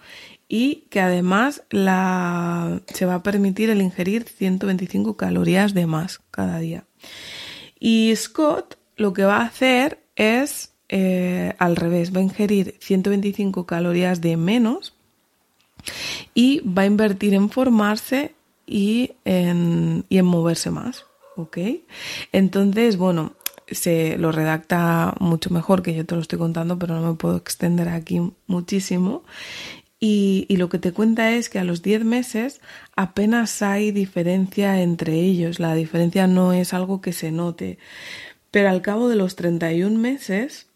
y 0.48 0.88
que 0.90 1.00
además 1.00 1.64
la, 1.70 2.82
se 2.88 3.06
va 3.06 3.16
a 3.16 3.24
permitir 3.24 3.70
el 3.70 3.82
ingerir 3.82 4.26
125 4.28 5.18
calorías 5.18 5.74
de 5.74 5.86
más 5.88 6.22
cada 6.32 6.60
día. 6.60 6.86
Y 7.80 8.14
Scott 8.16 8.78
lo 8.96 9.14
que 9.14 9.26
va 9.26 9.38
a 9.38 9.46
hacer 9.46 10.00
es 10.16 10.74
eh, 10.90 11.54
al 11.58 11.76
revés, 11.76 12.16
va 12.16 12.20
a 12.20 12.24
ingerir 12.24 12.76
125 12.80 13.66
calorías 13.66 14.22
de 14.22 14.38
menos 14.38 14.94
y 16.34 16.62
va 16.62 16.84
a 16.84 16.86
invertir 16.86 17.34
en 17.34 17.50
formarse 17.50 18.34
y 18.68 19.12
en, 19.26 20.06
y 20.10 20.18
en 20.18 20.26
moverse 20.26 20.72
más. 20.72 21.06
¿Ok? 21.38 21.58
Entonces, 22.32 22.96
bueno, 22.98 23.34
se 23.68 24.18
lo 24.18 24.32
redacta 24.32 25.16
mucho 25.20 25.50
mejor 25.50 25.82
que 25.82 25.94
yo 25.94 26.06
te 26.06 26.16
lo 26.16 26.22
estoy 26.22 26.40
contando, 26.40 26.80
pero 26.80 27.00
no 27.00 27.12
me 27.12 27.18
puedo 27.18 27.36
extender 27.36 27.90
aquí 27.90 28.22
muchísimo. 28.48 29.24
Y, 30.08 30.56
lo 30.58 30.70
que 30.70 30.78
te 30.78 30.92
cuenta 30.92 31.32
es 31.32 31.50
que 31.50 31.58
a 31.58 31.64
los 31.64 31.82
10 31.82 32.06
meses 32.06 32.62
apenas 32.96 33.64
hay 33.64 33.92
diferencia 33.92 34.80
entre 34.84 35.14
ellos. 35.14 35.60
La 35.60 35.74
diferencia 35.74 36.28
no 36.28 36.54
es 36.54 36.76
algo 36.76 37.02
que 37.02 37.12
se 37.12 37.32
note. 37.32 37.80
Pero 38.52 38.70
al 38.70 38.84
cabo 38.84 39.10
de 39.10 39.16
los 39.16 39.36
31 39.36 39.98
meses, 39.98 40.68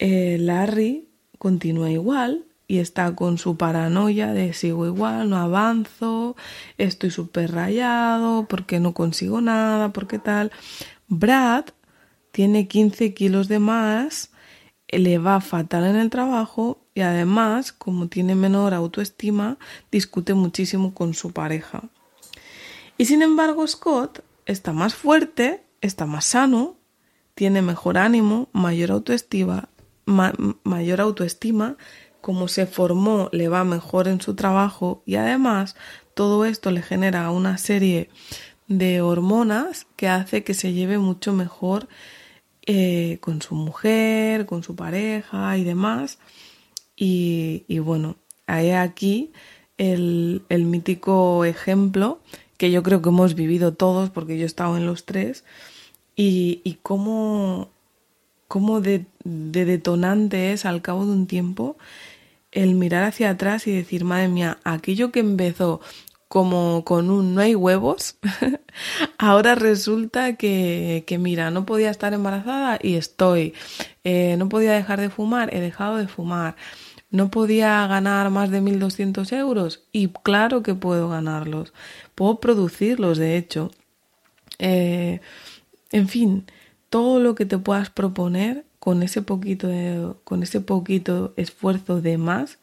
eh, 0.00 0.38
Larry 0.40 1.08
continúa 1.38 1.88
igual 1.92 2.46
y 2.66 2.80
está 2.80 3.14
con 3.14 3.38
su 3.38 3.56
paranoia 3.56 4.32
de 4.32 4.52
sigo 4.54 4.86
igual, 4.86 5.30
no 5.30 5.36
avanzo, 5.36 6.34
estoy 6.78 7.12
súper 7.12 7.52
rayado, 7.52 8.48
porque 8.48 8.80
no 8.80 8.92
consigo 8.92 9.40
nada, 9.40 9.92
porque 9.92 10.18
tal. 10.18 10.50
Brad 11.06 11.66
tiene 12.32 12.66
15 12.66 13.14
kilos 13.14 13.46
de 13.46 13.60
más, 13.60 14.32
le 14.88 15.18
va 15.18 15.40
fatal 15.40 15.84
en 15.84 15.96
el 15.96 16.10
trabajo 16.10 16.78
y 16.94 17.00
además, 17.00 17.72
como 17.72 18.08
tiene 18.08 18.34
menor 18.34 18.74
autoestima, 18.74 19.58
discute 19.90 20.34
muchísimo 20.34 20.94
con 20.94 21.14
su 21.14 21.32
pareja. 21.32 21.82
Y 22.98 23.06
sin 23.06 23.22
embargo, 23.22 23.66
Scott 23.66 24.24
está 24.46 24.72
más 24.72 24.94
fuerte, 24.94 25.64
está 25.80 26.06
más 26.06 26.24
sano, 26.24 26.76
tiene 27.34 27.60
mejor 27.60 27.98
ánimo, 27.98 28.48
mayor 28.52 28.92
autoestima, 28.92 29.68
mayor 30.06 31.00
autoestima, 31.00 31.76
como 32.20 32.48
se 32.48 32.66
formó, 32.66 33.28
le 33.32 33.48
va 33.48 33.64
mejor 33.64 34.08
en 34.08 34.20
su 34.20 34.34
trabajo 34.34 35.02
y 35.04 35.16
además 35.16 35.76
todo 36.14 36.44
esto 36.44 36.70
le 36.70 36.82
genera 36.82 37.30
una 37.30 37.58
serie 37.58 38.08
de 38.68 39.00
hormonas 39.00 39.86
que 39.96 40.08
hace 40.08 40.42
que 40.42 40.54
se 40.54 40.72
lleve 40.72 40.98
mucho 40.98 41.32
mejor 41.32 41.88
eh, 42.66 43.18
con 43.20 43.42
su 43.42 43.54
mujer, 43.54 44.46
con 44.46 44.62
su 44.62 44.74
pareja 44.76 45.56
y 45.56 45.64
demás. 45.64 46.18
Y, 46.96 47.64
bueno, 47.78 48.16
hay 48.46 48.70
aquí 48.70 49.32
el, 49.78 50.42
mítico 50.50 51.44
ejemplo 51.44 52.20
que 52.56 52.70
yo 52.70 52.82
creo 52.82 53.02
que 53.02 53.10
hemos 53.10 53.34
vivido 53.34 53.74
todos, 53.74 54.10
porque 54.10 54.36
yo 54.38 54.44
he 54.44 54.46
estado 54.46 54.76
en 54.76 54.86
los 54.86 55.04
tres, 55.04 55.44
y, 56.16 56.62
y 56.64 56.78
cómo, 56.82 57.70
cómo 58.48 58.80
de, 58.80 59.04
detonante 59.24 60.52
es 60.52 60.64
al 60.64 60.82
cabo 60.82 61.04
de 61.04 61.12
un 61.12 61.26
tiempo 61.26 61.76
el 62.52 62.74
mirar 62.74 63.04
hacia 63.04 63.30
atrás 63.30 63.66
y 63.66 63.72
decir, 63.72 64.04
madre 64.04 64.28
mía, 64.28 64.58
aquello 64.64 65.12
que 65.12 65.20
empezó 65.20 65.80
como 66.28 66.84
con 66.84 67.10
un 67.10 67.34
no 67.34 67.40
hay 67.40 67.54
huevos, 67.54 68.18
ahora 69.18 69.54
resulta 69.54 70.36
que, 70.36 71.04
que, 71.06 71.18
mira, 71.18 71.50
no 71.50 71.66
podía 71.66 71.90
estar 71.90 72.14
embarazada 72.14 72.78
y 72.82 72.96
estoy, 72.96 73.54
eh, 74.04 74.36
no 74.38 74.48
podía 74.48 74.72
dejar 74.72 75.00
de 75.00 75.10
fumar, 75.10 75.54
he 75.54 75.60
dejado 75.60 75.96
de 75.96 76.08
fumar, 76.08 76.56
no 77.10 77.30
podía 77.30 77.86
ganar 77.86 78.30
más 78.30 78.50
de 78.50 78.60
1.200 78.60 79.32
euros 79.32 79.84
y 79.92 80.08
claro 80.08 80.62
que 80.62 80.74
puedo 80.74 81.08
ganarlos, 81.08 81.72
puedo 82.14 82.40
producirlos 82.40 83.18
de 83.18 83.36
hecho. 83.36 83.70
Eh, 84.58 85.20
en 85.92 86.08
fin, 86.08 86.46
todo 86.90 87.20
lo 87.20 87.34
que 87.34 87.46
te 87.46 87.58
puedas 87.58 87.90
proponer 87.90 88.64
con 88.78 89.02
ese 89.02 89.22
poquito 89.22 89.68
de, 89.68 90.14
con 90.24 90.42
ese 90.42 90.60
poquito 90.60 91.34
esfuerzo 91.36 92.00
de 92.00 92.18
más, 92.18 92.58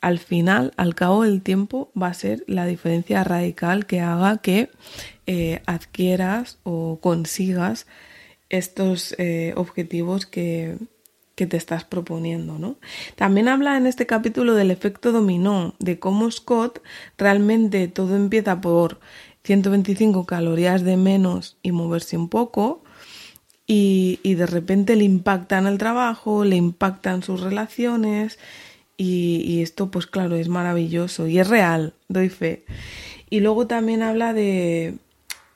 al 0.00 0.18
final, 0.18 0.72
al 0.76 0.94
cabo 0.94 1.24
del 1.24 1.42
tiempo, 1.42 1.92
va 2.00 2.08
a 2.08 2.14
ser 2.14 2.44
la 2.46 2.66
diferencia 2.66 3.22
radical 3.22 3.86
que 3.86 4.00
haga 4.00 4.38
que 4.38 4.70
eh, 5.26 5.62
adquieras 5.66 6.58
o 6.62 6.98
consigas 7.00 7.86
estos 8.48 9.14
eh, 9.18 9.52
objetivos 9.56 10.26
que, 10.26 10.78
que 11.34 11.46
te 11.46 11.56
estás 11.56 11.84
proponiendo, 11.84 12.58
¿no? 12.58 12.76
También 13.16 13.48
habla 13.48 13.76
en 13.76 13.86
este 13.86 14.06
capítulo 14.06 14.54
del 14.54 14.70
efecto 14.70 15.12
dominó, 15.12 15.74
de 15.78 15.98
cómo 15.98 16.30
Scott 16.30 16.82
realmente 17.16 17.88
todo 17.88 18.16
empieza 18.16 18.60
por 18.60 19.00
125 19.44 20.26
calorías 20.26 20.82
de 20.82 20.96
menos 20.96 21.58
y 21.62 21.72
moverse 21.72 22.16
un 22.16 22.28
poco 22.28 22.82
y, 23.66 24.18
y 24.22 24.34
de 24.34 24.46
repente 24.46 24.96
le 24.96 25.04
impacta 25.04 25.58
en 25.58 25.66
el 25.66 25.78
trabajo, 25.78 26.44
le 26.44 26.56
impacta 26.56 27.12
en 27.12 27.22
sus 27.22 27.40
relaciones 27.40 28.38
y, 29.02 29.62
esto 29.62 29.90
pues 29.90 30.06
claro 30.06 30.36
es 30.36 30.48
maravilloso 30.48 31.26
y 31.26 31.38
es 31.38 31.48
real, 31.48 31.94
doy 32.08 32.28
fe. 32.28 32.64
Y 33.30 33.40
luego 33.40 33.66
también 33.66 34.02
habla 34.02 34.34
de, 34.34 34.96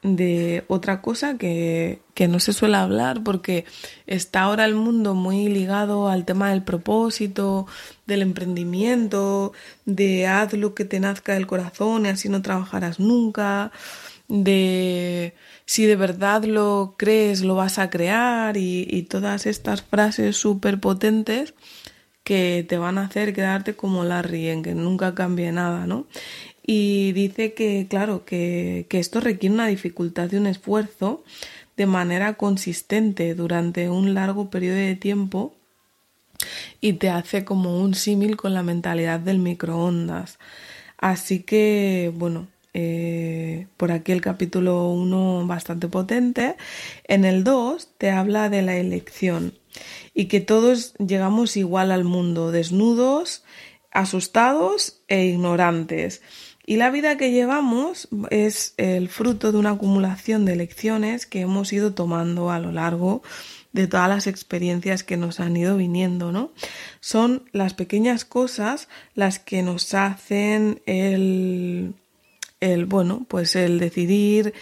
de 0.02 0.64
otra 0.68 1.02
cosa 1.02 1.36
que, 1.36 2.00
que, 2.14 2.26
no 2.26 2.40
se 2.40 2.54
suele 2.54 2.76
hablar 2.76 3.22
porque 3.22 3.66
está 4.06 4.42
ahora 4.42 4.64
el 4.64 4.74
mundo 4.74 5.14
muy 5.14 5.48
ligado 5.48 6.08
al 6.08 6.24
tema 6.24 6.50
del 6.50 6.62
propósito, 6.62 7.66
del 8.06 8.22
emprendimiento, 8.22 9.52
de 9.84 10.26
haz 10.26 10.54
lo 10.54 10.74
que 10.74 10.86
te 10.86 10.98
nazca 10.98 11.34
del 11.34 11.46
corazón 11.46 12.06
y 12.06 12.08
así 12.08 12.30
no 12.30 12.40
trabajarás 12.40 12.98
nunca, 12.98 13.72
de 14.28 15.34
si 15.66 15.84
de 15.84 15.96
verdad 15.96 16.44
lo 16.44 16.94
crees 16.96 17.42
lo 17.42 17.56
vas 17.56 17.78
a 17.78 17.90
crear 17.90 18.56
y, 18.56 18.86
y 18.88 19.02
todas 19.02 19.44
estas 19.44 19.82
frases 19.82 20.36
súper 20.36 20.80
potentes 20.80 21.52
que 22.24 22.64
te 22.68 22.78
van 22.78 22.98
a 22.98 23.06
hacer 23.06 23.34
quedarte 23.34 23.74
como 23.76 24.04
Larry 24.04 24.48
en 24.48 24.62
que 24.62 24.74
nunca 24.74 25.14
cambie 25.14 25.52
nada, 25.52 25.86
¿no? 25.86 26.06
y 26.66 27.12
dice 27.12 27.52
que, 27.54 27.86
claro, 27.88 28.24
que, 28.24 28.86
que 28.88 28.98
esto 28.98 29.20
requiere 29.20 29.54
una 29.54 29.66
dificultad 29.66 30.32
y 30.32 30.36
un 30.36 30.46
esfuerzo 30.46 31.22
de 31.76 31.86
manera 31.86 32.34
consistente 32.34 33.34
durante 33.34 33.90
un 33.90 34.14
largo 34.14 34.48
periodo 34.50 34.76
de 34.76 34.96
tiempo 34.96 35.54
y 36.80 36.94
te 36.94 37.10
hace 37.10 37.44
como 37.44 37.80
un 37.80 37.94
símil 37.94 38.36
con 38.36 38.54
la 38.54 38.62
mentalidad 38.62 39.20
del 39.20 39.38
microondas. 39.40 40.38
Así 40.98 41.40
que, 41.40 42.12
bueno, 42.14 42.48
eh, 42.72 43.66
por 43.76 43.92
aquí 43.92 44.12
el 44.12 44.20
capítulo 44.20 44.88
1 44.90 45.46
bastante 45.46 45.88
potente. 45.88 46.56
En 47.04 47.24
el 47.24 47.44
2 47.44 47.90
te 47.98 48.10
habla 48.10 48.48
de 48.48 48.62
la 48.62 48.76
elección 48.76 49.52
y 50.14 50.26
que 50.26 50.40
todos 50.40 50.94
llegamos 50.94 51.56
igual 51.56 51.90
al 51.90 52.04
mundo, 52.04 52.52
desnudos, 52.52 53.42
asustados 53.90 55.00
e 55.08 55.24
ignorantes. 55.26 56.22
Y 56.66 56.76
la 56.76 56.90
vida 56.90 57.18
que 57.18 57.30
llevamos 57.30 58.08
es 58.30 58.72
el 58.78 59.08
fruto 59.08 59.52
de 59.52 59.58
una 59.58 59.70
acumulación 59.70 60.46
de 60.46 60.56
lecciones 60.56 61.26
que 61.26 61.40
hemos 61.40 61.72
ido 61.72 61.92
tomando 61.92 62.50
a 62.50 62.58
lo 62.58 62.72
largo 62.72 63.22
de 63.72 63.86
todas 63.88 64.08
las 64.08 64.26
experiencias 64.26 65.02
que 65.02 65.16
nos 65.16 65.40
han 65.40 65.56
ido 65.56 65.76
viniendo, 65.76 66.32
¿no? 66.32 66.52
Son 67.00 67.42
las 67.52 67.74
pequeñas 67.74 68.24
cosas 68.24 68.88
las 69.14 69.40
que 69.40 69.62
nos 69.62 69.92
hacen 69.94 70.80
el, 70.86 71.94
el 72.60 72.86
bueno, 72.86 73.26
pues 73.28 73.56
el 73.56 73.78
decidir 73.78 74.54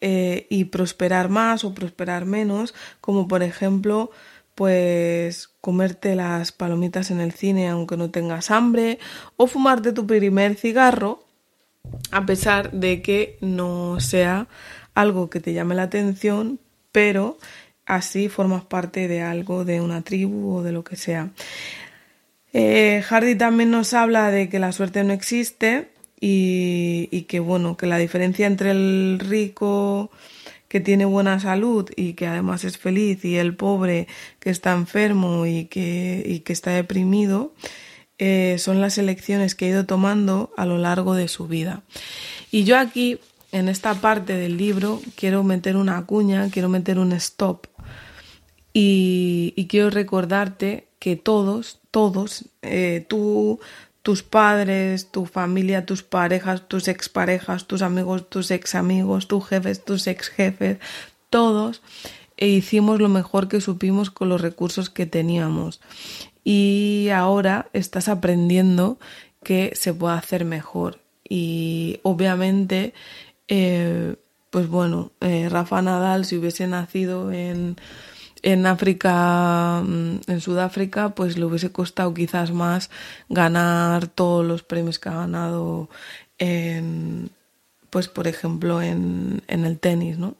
eh, 0.00 0.46
y 0.48 0.64
prosperar 0.66 1.28
más 1.28 1.64
o 1.64 1.74
prosperar 1.74 2.24
menos, 2.24 2.74
como 3.02 3.28
por 3.28 3.42
ejemplo, 3.42 4.12
pues 4.60 5.48
comerte 5.62 6.14
las 6.14 6.52
palomitas 6.52 7.10
en 7.10 7.18
el 7.18 7.32
cine 7.32 7.70
aunque 7.70 7.96
no 7.96 8.10
tengas 8.10 8.50
hambre, 8.50 8.98
o 9.38 9.46
fumarte 9.46 9.94
tu 9.94 10.06
primer 10.06 10.54
cigarro 10.54 11.24
a 12.10 12.26
pesar 12.26 12.70
de 12.70 13.00
que 13.00 13.38
no 13.40 14.00
sea 14.00 14.48
algo 14.92 15.30
que 15.30 15.40
te 15.40 15.54
llame 15.54 15.74
la 15.74 15.84
atención, 15.84 16.60
pero 16.92 17.38
así 17.86 18.28
formas 18.28 18.62
parte 18.62 19.08
de 19.08 19.22
algo, 19.22 19.64
de 19.64 19.80
una 19.80 20.02
tribu 20.02 20.56
o 20.56 20.62
de 20.62 20.72
lo 20.72 20.84
que 20.84 20.96
sea. 20.96 21.30
Eh, 22.52 23.02
Hardy 23.08 23.36
también 23.36 23.70
nos 23.70 23.94
habla 23.94 24.30
de 24.30 24.50
que 24.50 24.58
la 24.58 24.72
suerte 24.72 25.02
no 25.04 25.14
existe 25.14 25.88
y, 26.20 27.08
y, 27.10 27.22
que 27.22 27.40
bueno, 27.40 27.78
que 27.78 27.86
la 27.86 27.96
diferencia 27.96 28.46
entre 28.46 28.72
el 28.72 29.20
rico 29.20 30.10
que 30.70 30.78
tiene 30.78 31.04
buena 31.04 31.40
salud 31.40 31.90
y 31.96 32.12
que 32.12 32.28
además 32.28 32.62
es 32.62 32.78
feliz 32.78 33.24
y 33.24 33.36
el 33.36 33.56
pobre 33.56 34.06
que 34.38 34.50
está 34.50 34.72
enfermo 34.72 35.44
y 35.44 35.64
que, 35.64 36.22
y 36.24 36.40
que 36.40 36.52
está 36.52 36.70
deprimido 36.70 37.52
eh, 38.18 38.54
son 38.60 38.80
las 38.80 38.96
elecciones 38.96 39.56
que 39.56 39.66
he 39.66 39.70
ido 39.70 39.84
tomando 39.84 40.52
a 40.56 40.66
lo 40.66 40.78
largo 40.78 41.14
de 41.14 41.26
su 41.26 41.48
vida. 41.48 41.82
Y 42.52 42.62
yo 42.62 42.78
aquí, 42.78 43.18
en 43.50 43.68
esta 43.68 43.94
parte 43.94 44.34
del 44.34 44.58
libro, 44.58 45.00
quiero 45.16 45.42
meter 45.42 45.74
una 45.74 46.06
cuña, 46.06 46.48
quiero 46.52 46.68
meter 46.68 47.00
un 47.00 47.10
stop 47.14 47.66
y, 48.72 49.66
quiero 49.68 49.90
recordarte 49.90 50.86
que 51.00 51.16
todos, 51.16 51.80
todos, 51.90 52.44
eh, 52.62 53.04
tú, 53.08 53.58
tus 54.02 54.22
padres, 54.22 55.10
tu 55.10 55.26
familia, 55.26 55.86
tus 55.86 56.02
parejas, 56.02 56.66
tus 56.68 56.88
exparejas, 56.88 57.66
tus 57.66 57.82
amigos, 57.82 58.28
tus 58.28 58.50
ex 58.50 58.74
amigos, 58.74 59.28
tus 59.28 59.46
jefes, 59.46 59.84
tus 59.84 60.06
ex 60.06 60.28
jefes, 60.28 60.78
todos 61.28 61.82
e 62.36 62.48
hicimos 62.48 63.00
lo 63.00 63.08
mejor 63.08 63.48
que 63.48 63.60
supimos 63.60 64.10
con 64.10 64.30
los 64.30 64.40
recursos 64.40 64.88
que 64.88 65.06
teníamos 65.06 65.80
y 66.42 67.08
ahora 67.14 67.68
estás 67.72 68.08
aprendiendo 68.08 68.98
que 69.42 69.72
se 69.74 69.92
puede 69.94 70.16
hacer 70.16 70.44
mejor. 70.44 71.00
Y 71.28 72.00
obviamente, 72.02 72.94
eh, 73.48 74.16
pues 74.50 74.68
bueno, 74.68 75.12
eh, 75.20 75.48
Rafa 75.48 75.82
Nadal, 75.82 76.24
si 76.24 76.36
hubiese 76.36 76.66
nacido 76.66 77.30
en, 77.30 77.76
en 78.42 78.66
África, 78.66 79.82
mm, 79.84 80.20
en 80.26 80.40
Sudáfrica, 80.40 81.10
pues 81.10 81.38
le 81.38 81.44
hubiese 81.44 81.72
costado 81.72 82.14
quizás 82.14 82.52
más 82.52 82.90
ganar 83.28 84.06
todos 84.06 84.44
los 84.44 84.62
premios 84.62 84.98
que 84.98 85.08
ha 85.08 85.14
ganado 85.14 85.88
en, 86.38 87.30
pues 87.90 88.08
por 88.08 88.26
ejemplo, 88.26 88.82
en, 88.82 89.42
en 89.48 89.64
el 89.64 89.78
tenis, 89.78 90.18
¿no? 90.18 90.34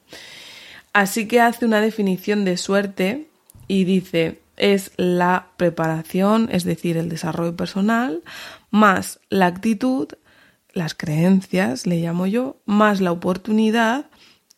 Así 0.93 1.29
que 1.29 1.41
hace 1.41 1.65
una 1.67 1.81
definición 1.81 2.45
de 2.45 2.57
suerte 2.57 3.29
y 3.69 3.85
dice, 3.85 4.41
es 4.57 4.93
la 4.97 5.49
preparación, 5.57 6.49
es 6.53 6.65
decir, 6.65 6.97
el 6.97 7.09
desarrollo 7.09 7.57
personal, 7.57 8.23
más 8.71 9.21
la 9.29 9.47
actitud, 9.47 10.09
las 10.73 10.95
creencias, 10.95 11.87
le 11.87 11.97
llamo 12.01 12.27
yo, 12.27 12.57
más 12.67 13.01
la 13.01 13.13
oportunidad, 13.13 14.07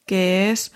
que 0.06 0.50
es 0.50 0.72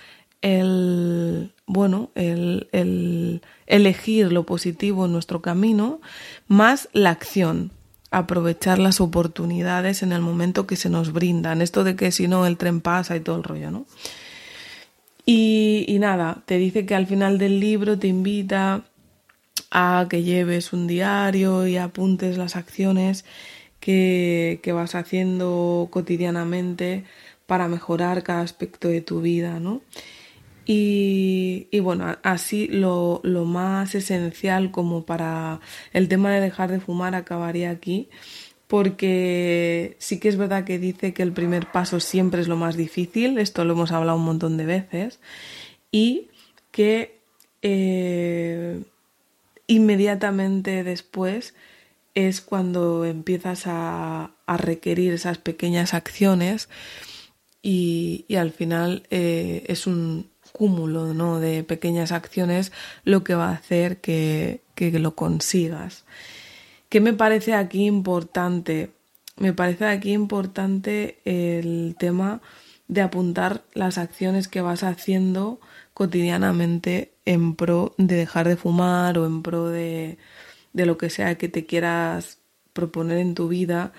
el, 0.47 1.51
bueno, 1.67 2.11
el, 2.15 2.69
el 2.71 3.43
elegir 3.67 4.33
lo 4.33 4.45
positivo 4.45 5.07
en 5.07 5.13
nuestro 5.13 5.43
camino, 5.43 6.01
más 6.47 6.89
la 6.93 7.11
acción, 7.11 7.73
aprovechar 8.13 8.79
las 8.79 9.01
oportunidades 9.01 10.05
en 10.05 10.13
el 10.13 10.21
momento 10.21 10.67
que 10.67 10.77
se 10.77 10.89
nos 10.89 11.13
brindan. 11.13 11.63
Esto 11.63 11.83
de 11.83 11.97
que 11.97 12.13
si 12.13 12.29
no 12.29 12.47
el 12.47 12.57
tren 12.57 12.81
pasa 12.81 13.17
y 13.17 13.21
todo 13.21 13.37
el 13.37 13.43
rollo, 13.43 13.73
¿no? 13.73 13.87
Y, 15.29 15.97
nada, 15.99 16.43
te 16.47 16.57
dice 16.57 16.87
que 16.87 16.95
al 16.95 17.09
final 17.09 17.39
del 17.39 17.59
libro 17.59 17.99
te 17.99 18.07
invita 18.07 18.85
a 19.73 20.07
que 20.09 20.23
lleves 20.23 20.73
un 20.73 20.87
diario 20.87 21.67
y 21.67 21.77
apuntes 21.77 22.39
las 22.39 22.55
acciones 22.55 23.25
que, 23.81 24.61
que 24.63 24.71
vas 24.71 24.95
haciendo 24.95 25.89
cotidianamente 25.91 27.05
para 27.49 27.67
mejorar 27.67 28.23
cada 28.23 28.43
aspecto 28.43 28.87
de 28.87 29.01
tu 29.01 29.21
vida, 29.21 29.59
¿no? 29.59 29.81
Y, 30.67 31.69
y, 31.71 31.79
bueno, 31.81 32.19
así 32.25 32.67
lo, 32.67 33.21
lo, 33.23 33.45
más 33.45 33.95
esencial 33.95 34.73
como 34.73 35.07
para 35.07 35.61
el 35.93 36.09
tema 36.09 36.33
de 36.33 36.41
dejar 36.41 36.73
de 36.73 36.81
fumar 36.81 37.15
acabaría 37.15 37.71
aquí, 37.71 38.09
porque 38.67 39.97
sí 40.01 40.19
que 40.19 40.29
es 40.29 40.37
verdad 40.37 40.65
que 40.65 40.79
dice 40.79 41.15
que 41.15 41.23
el 41.23 41.33
primer 41.33 41.71
paso 41.71 42.01
siempre 42.01 42.41
es 42.41 42.49
lo 42.49 42.57
más 42.57 42.77
difícil, 42.77 43.39
esto 43.39 43.65
lo 43.65 43.75
hemos 43.75 43.93
hablado 43.93 44.19
un 44.19 44.25
montón 44.25 44.57
de 44.57 44.67
veces, 44.67 45.21
y 45.93 46.31
que 46.73 47.21
eh, 47.63 48.83
inmediatamente 49.67 50.85
después 50.85 51.55
es 52.15 52.41
cuando 52.41 53.05
empiezas 53.05 53.65
a, 53.67 54.33
requerir 54.47 55.13
esas 55.13 55.39
pequeñas 55.39 55.93
acciones 55.93 56.69
y, 57.63 58.25
al 58.37 58.53
final 58.53 59.03
eh, 59.11 59.65
es 59.67 59.87
un 59.87 60.31
cúmulo 60.57 61.13
¿no? 61.13 61.39
de 61.39 61.63
pequeñas 61.65 62.13
acciones 62.13 62.73
lo 63.05 63.23
que 63.23 63.35
va 63.35 63.51
a 63.51 63.55
hacer 63.55 63.99
que, 63.99 64.63
que 64.75 64.91
lo 64.99 65.15
consigas. 65.15 66.05
¿Qué 66.89 67.01
me 67.01 67.13
parece 67.13 67.53
aquí 67.53 67.85
importante? 67.85 68.91
Me 69.37 69.53
parece 69.53 69.85
aquí 69.85 70.13
importante 70.13 71.19
el 71.25 71.95
tema 71.99 72.41
de 72.89 73.03
apuntar 73.03 73.65
las 73.75 73.99
acciones 73.99 74.49
que 74.49 74.63
vas 74.63 74.83
haciendo 74.83 75.61
cotidianamente 75.93 77.13
en 77.27 77.55
pro 77.55 77.95
de 77.99 78.17
dejar 78.17 78.49
de 78.49 78.57
fumar 78.57 79.19
o 79.19 79.27
en 79.27 79.43
pro 79.43 79.69
de, 79.69 80.17
de 80.73 80.87
lo 80.87 80.97
que 80.97 81.11
sea 81.11 81.37
que 81.37 81.49
te 81.49 81.67
quieras 81.67 82.39
proponer 82.73 83.19
en 83.19 83.35
tu 83.35 83.49
vida, 83.49 83.93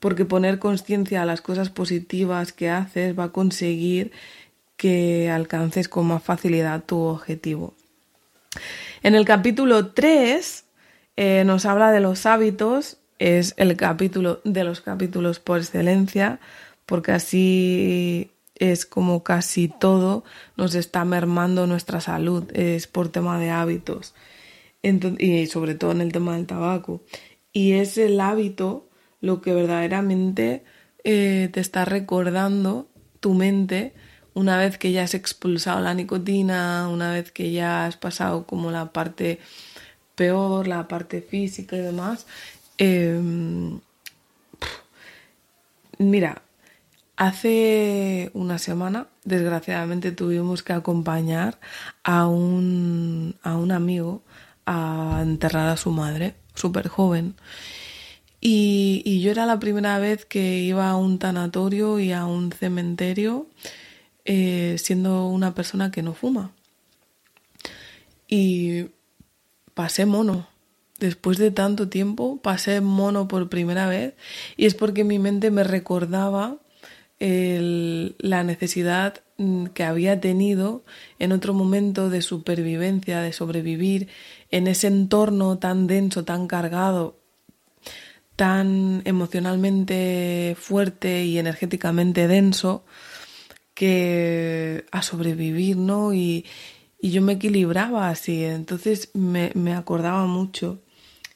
porque 0.00 0.24
poner 0.24 0.58
conciencia 0.58 1.22
a 1.22 1.26
las 1.26 1.42
cosas 1.42 1.70
positivas 1.70 2.52
que 2.52 2.70
haces 2.70 3.16
va 3.16 3.24
a 3.24 3.32
conseguir 3.32 4.10
que 4.82 5.30
alcances 5.30 5.88
con 5.88 6.08
más 6.08 6.24
facilidad 6.24 6.82
tu 6.82 6.98
objetivo. 6.98 7.72
En 9.04 9.14
el 9.14 9.24
capítulo 9.24 9.92
3 9.92 10.64
eh, 11.16 11.44
nos 11.46 11.66
habla 11.66 11.92
de 11.92 12.00
los 12.00 12.26
hábitos, 12.26 12.96
es 13.20 13.54
el 13.58 13.76
capítulo 13.76 14.40
de 14.42 14.64
los 14.64 14.80
capítulos 14.80 15.38
por 15.38 15.60
excelencia, 15.60 16.40
porque 16.84 17.12
así 17.12 18.32
es 18.56 18.84
como 18.84 19.22
casi 19.22 19.68
todo 19.68 20.24
nos 20.56 20.74
está 20.74 21.04
mermando 21.04 21.68
nuestra 21.68 22.00
salud, 22.00 22.50
es 22.52 22.88
por 22.88 23.08
tema 23.08 23.38
de 23.38 23.50
hábitos 23.50 24.14
y 24.82 25.46
sobre 25.46 25.76
todo 25.76 25.92
en 25.92 26.00
el 26.00 26.10
tema 26.10 26.34
del 26.34 26.46
tabaco. 26.46 27.02
Y 27.52 27.74
es 27.74 27.98
el 27.98 28.20
hábito 28.20 28.88
lo 29.20 29.42
que 29.42 29.54
verdaderamente 29.54 30.64
eh, 31.04 31.50
te 31.52 31.60
está 31.60 31.84
recordando 31.84 32.88
tu 33.20 33.34
mente 33.34 33.94
una 34.34 34.56
vez 34.58 34.78
que 34.78 34.92
ya 34.92 35.04
has 35.04 35.14
expulsado 35.14 35.80
la 35.80 35.94
nicotina, 35.94 36.88
una 36.88 37.12
vez 37.12 37.32
que 37.32 37.52
ya 37.52 37.86
has 37.86 37.96
pasado 37.96 38.46
como 38.46 38.70
la 38.70 38.92
parte 38.92 39.40
peor, 40.14 40.68
la 40.68 40.88
parte 40.88 41.22
física 41.22 41.76
y 41.76 41.80
demás. 41.80 42.26
Em, 42.78 43.80
mira, 45.98 46.42
hace 47.16 48.30
una 48.34 48.58
semana, 48.58 49.06
desgraciadamente, 49.24 50.12
tuvimos 50.12 50.62
que 50.62 50.72
acompañar 50.72 51.58
a 52.04 52.26
un, 52.26 53.36
a 53.42 53.56
un 53.56 53.72
amigo 53.72 54.22
a 54.66 55.20
enterrar 55.22 55.68
a 55.68 55.76
su 55.76 55.90
madre, 55.90 56.34
súper 56.54 56.88
joven. 56.88 57.34
Y, 58.44 59.20
yo 59.22 59.30
era 59.30 59.46
la 59.46 59.60
primera 59.60 59.98
vez 60.00 60.24
que 60.24 60.58
iba 60.58 60.90
a 60.90 60.96
un 60.96 61.20
tanatorio 61.20 62.00
y 62.00 62.12
a 62.12 62.26
un 62.26 62.50
cementerio 62.50 63.46
eh, 64.24 64.76
siendo 64.78 65.26
una 65.26 65.54
persona 65.54 65.90
que 65.90 66.02
no 66.02 66.14
fuma. 66.14 66.52
Y 68.28 68.86
pasé 69.74 70.06
mono. 70.06 70.48
Después 70.98 71.38
de 71.38 71.50
tanto 71.50 71.88
tiempo 71.88 72.38
pasé 72.42 72.80
mono 72.80 73.26
por 73.26 73.48
primera 73.48 73.88
vez 73.88 74.14
y 74.56 74.66
es 74.66 74.74
porque 74.74 75.02
mi 75.02 75.18
mente 75.18 75.50
me 75.50 75.64
recordaba 75.64 76.58
la 77.18 78.42
necesidad 78.42 79.22
mm, 79.36 79.66
que 79.66 79.84
había 79.84 80.20
tenido 80.20 80.82
en 81.20 81.30
otro 81.30 81.54
momento 81.54 82.10
de 82.10 82.20
supervivencia, 82.20 83.20
de 83.20 83.32
sobrevivir 83.32 84.08
en 84.50 84.66
ese 84.66 84.88
entorno 84.88 85.58
tan 85.58 85.86
denso, 85.86 86.24
tan 86.24 86.48
cargado, 86.48 87.16
tan 88.34 89.02
emocionalmente 89.04 90.56
fuerte 90.58 91.24
y 91.24 91.38
energéticamente 91.38 92.26
denso, 92.26 92.84
que 93.74 94.86
a 94.90 95.02
sobrevivir, 95.02 95.76
¿no? 95.76 96.14
Y, 96.14 96.46
yo 97.04 97.20
me 97.20 97.32
equilibraba 97.32 98.10
así, 98.10 98.44
entonces 98.44 99.10
me, 99.12 99.50
me 99.54 99.74
acordaba 99.74 100.26
mucho. 100.26 100.80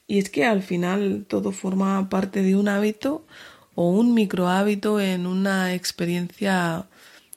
Y 0.07 0.17
es 0.19 0.29
que 0.29 0.45
al 0.45 0.63
final 0.63 1.25
todo 1.27 1.51
forma 1.51 2.09
parte 2.09 2.41
de 2.41 2.55
un 2.55 2.69
hábito 2.69 3.25
o 3.75 3.89
un 3.89 4.13
micro 4.13 4.47
hábito 4.47 5.01
en 5.01 5.27
una 5.27 5.73
experiencia 5.73 6.87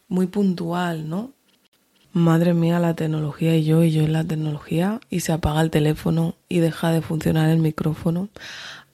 muy 0.08 0.26
puntual, 0.26 1.08
¿no? 1.08 1.32
Madre 2.12 2.54
mía, 2.54 2.80
la 2.80 2.94
tecnología 2.94 3.56
y 3.56 3.64
yo, 3.64 3.84
y 3.84 3.92
yo 3.92 4.02
en 4.02 4.12
la 4.12 4.24
tecnología, 4.24 5.00
y 5.10 5.20
se 5.20 5.32
apaga 5.32 5.60
el 5.60 5.70
teléfono 5.70 6.34
y 6.48 6.58
deja 6.58 6.90
de 6.90 7.02
funcionar 7.02 7.50
el 7.50 7.58
micrófono. 7.58 8.28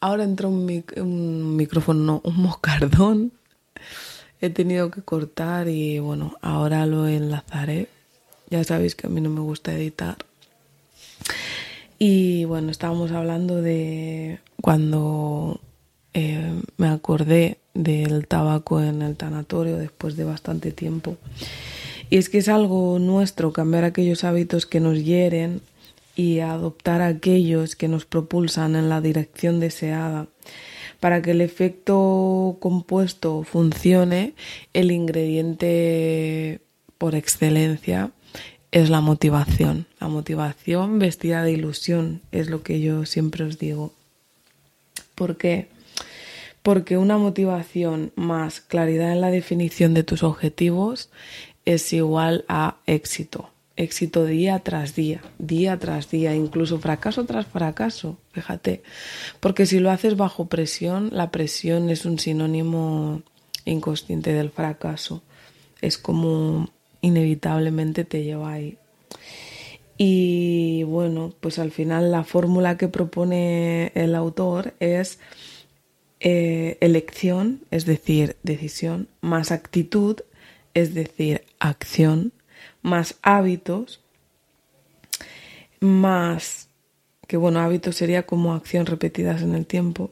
Ahora 0.00 0.24
entra 0.24 0.48
un, 0.48 0.66
micrófono, 1.56 2.00
no, 2.00 2.20
un 2.24 2.36
moscardón. 2.36 3.32
He 4.40 4.50
tenido 4.50 4.90
que 4.90 5.02
cortar 5.02 5.68
y 5.68 5.98
bueno, 5.98 6.36
ahora 6.42 6.86
lo 6.86 7.08
enlazaré. 7.08 7.88
Ya 8.50 8.62
sabéis 8.64 8.94
que 8.94 9.06
a 9.06 9.10
mí 9.10 9.20
no 9.20 9.30
me 9.30 9.40
gusta 9.40 9.74
editar. 9.74 10.16
Y 11.98 12.44
bueno, 12.44 12.70
estábamos 12.70 13.12
hablando 13.12 13.62
de 13.62 14.38
cuando 14.60 15.60
eh, 16.12 16.60
me 16.76 16.88
acordé 16.88 17.58
del 17.72 18.26
tabaco 18.26 18.80
en 18.80 19.02
el 19.02 19.16
tanatorio 19.16 19.76
después 19.78 20.16
de 20.16 20.24
bastante 20.24 20.72
tiempo. 20.72 21.16
Y 22.10 22.18
es 22.18 22.28
que 22.28 22.38
es 22.38 22.48
algo 22.48 22.98
nuestro 22.98 23.52
cambiar 23.52 23.84
aquellos 23.84 24.24
hábitos 24.24 24.66
que 24.66 24.80
nos 24.80 25.04
hieren 25.04 25.60
y 26.14 26.40
adoptar 26.40 27.02
aquellos 27.02 27.76
que 27.76 27.88
nos 27.88 28.06
propulsan 28.06 28.76
en 28.76 28.88
la 28.88 29.00
dirección 29.00 29.60
deseada. 29.60 30.26
Para 31.00 31.22
que 31.22 31.32
el 31.32 31.40
efecto 31.40 32.56
compuesto 32.60 33.42
funcione, 33.42 34.34
el 34.72 34.90
ingrediente 34.90 36.60
por 36.98 37.14
excelencia 37.14 38.10
es 38.70 38.90
la 38.90 39.00
motivación. 39.00 39.86
La 40.00 40.08
motivación 40.08 40.98
vestida 40.98 41.42
de 41.42 41.52
ilusión 41.52 42.22
es 42.32 42.48
lo 42.48 42.62
que 42.62 42.80
yo 42.80 43.06
siempre 43.06 43.44
os 43.44 43.58
digo. 43.58 43.92
¿Por 45.14 45.36
qué? 45.36 45.68
Porque 46.62 46.98
una 46.98 47.16
motivación 47.16 48.12
más 48.16 48.60
claridad 48.60 49.12
en 49.12 49.20
la 49.20 49.30
definición 49.30 49.94
de 49.94 50.02
tus 50.02 50.22
objetivos 50.22 51.10
es 51.64 51.92
igual 51.92 52.44
a 52.48 52.76
éxito. 52.86 53.50
Éxito 53.76 54.24
día 54.24 54.58
tras 54.60 54.94
día, 54.94 55.20
día 55.38 55.78
tras 55.78 56.10
día, 56.10 56.34
incluso 56.34 56.78
fracaso 56.78 57.24
tras 57.24 57.46
fracaso, 57.46 58.18
fíjate. 58.32 58.82
Porque 59.40 59.66
si 59.66 59.80
lo 59.80 59.90
haces 59.90 60.16
bajo 60.16 60.46
presión, 60.46 61.10
la 61.12 61.30
presión 61.30 61.90
es 61.90 62.06
un 62.06 62.18
sinónimo 62.18 63.22
inconsciente 63.66 64.32
del 64.32 64.50
fracaso. 64.50 65.22
Es 65.82 65.98
como 65.98 66.70
inevitablemente 67.02 68.04
te 68.04 68.24
lleva 68.24 68.52
ahí. 68.52 68.78
Y 69.98 70.82
bueno, 70.84 71.34
pues 71.40 71.58
al 71.58 71.70
final 71.70 72.10
la 72.10 72.24
fórmula 72.24 72.76
que 72.76 72.88
propone 72.88 73.92
el 73.94 74.14
autor 74.14 74.74
es 74.80 75.18
eh, 76.20 76.76
elección, 76.80 77.60
es 77.70 77.86
decir, 77.86 78.36
decisión, 78.42 79.08
más 79.20 79.52
actitud, 79.52 80.20
es 80.74 80.92
decir, 80.94 81.44
acción, 81.58 82.32
más 82.82 83.16
hábitos, 83.22 84.00
más, 85.80 86.68
que 87.26 87.36
bueno, 87.36 87.60
hábitos 87.60 87.96
sería 87.96 88.24
como 88.24 88.54
acción 88.54 88.86
repetidas 88.86 89.42
en 89.42 89.54
el 89.54 89.66
tiempo, 89.66 90.10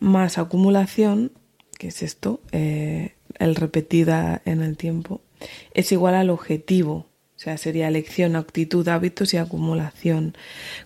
más 0.00 0.38
acumulación, 0.38 1.32
que 1.78 1.88
es 1.88 2.02
esto, 2.02 2.40
eh, 2.52 3.14
el 3.38 3.54
repetida 3.54 4.42
en 4.44 4.62
el 4.62 4.76
tiempo, 4.76 5.20
es 5.74 5.92
igual 5.92 6.14
al 6.14 6.30
objetivo. 6.30 7.06
O 7.36 7.38
sea, 7.38 7.58
sería 7.58 7.88
elección, 7.88 8.34
actitud, 8.34 8.88
hábitos 8.88 9.34
y 9.34 9.36
acumulación. 9.36 10.34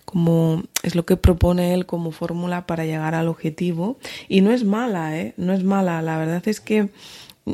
Como 0.03 0.63
es 0.83 0.95
lo 0.95 1.05
que 1.05 1.15
propone 1.15 1.73
él 1.73 1.85
como 1.85 2.11
fórmula 2.11 2.67
para 2.67 2.83
llegar 2.83 3.15
al 3.15 3.29
objetivo. 3.29 3.97
Y 4.27 4.41
no 4.41 4.51
es 4.51 4.65
mala, 4.65 5.17
¿eh? 5.17 5.33
No 5.37 5.53
es 5.53 5.63
mala. 5.63 6.01
La 6.01 6.17
verdad 6.17 6.45
es 6.45 6.59
que 6.59 6.89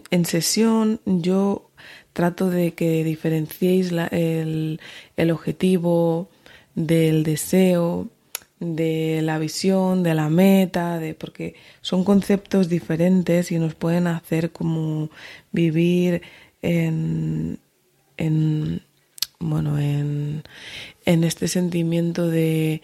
en 0.09 0.25
sesión 0.25 0.99
yo 1.05 1.66
trato 2.17 2.49
de 2.49 2.73
que 2.73 3.03
diferenciéis 3.03 3.91
el, 3.91 4.79
objetivo 5.31 6.29
del 6.73 7.23
deseo, 7.23 8.07
de 8.59 9.21
la 9.21 9.37
visión, 9.37 10.01
de 10.01 10.15
la 10.15 10.27
meta, 10.27 10.97
de 10.97 11.13
porque 11.13 11.53
son 11.81 12.03
conceptos 12.03 12.69
diferentes 12.69 13.51
y 13.51 13.59
nos 13.59 13.75
pueden 13.75 14.07
hacer 14.07 14.51
como 14.51 15.11
vivir 15.51 16.23
en, 16.63 17.59
en 18.17 18.81
bueno, 19.39 19.77
en, 19.77 20.41
en 21.05 21.23
este 21.23 21.47
sentimiento 21.47 22.27
de 22.27 22.81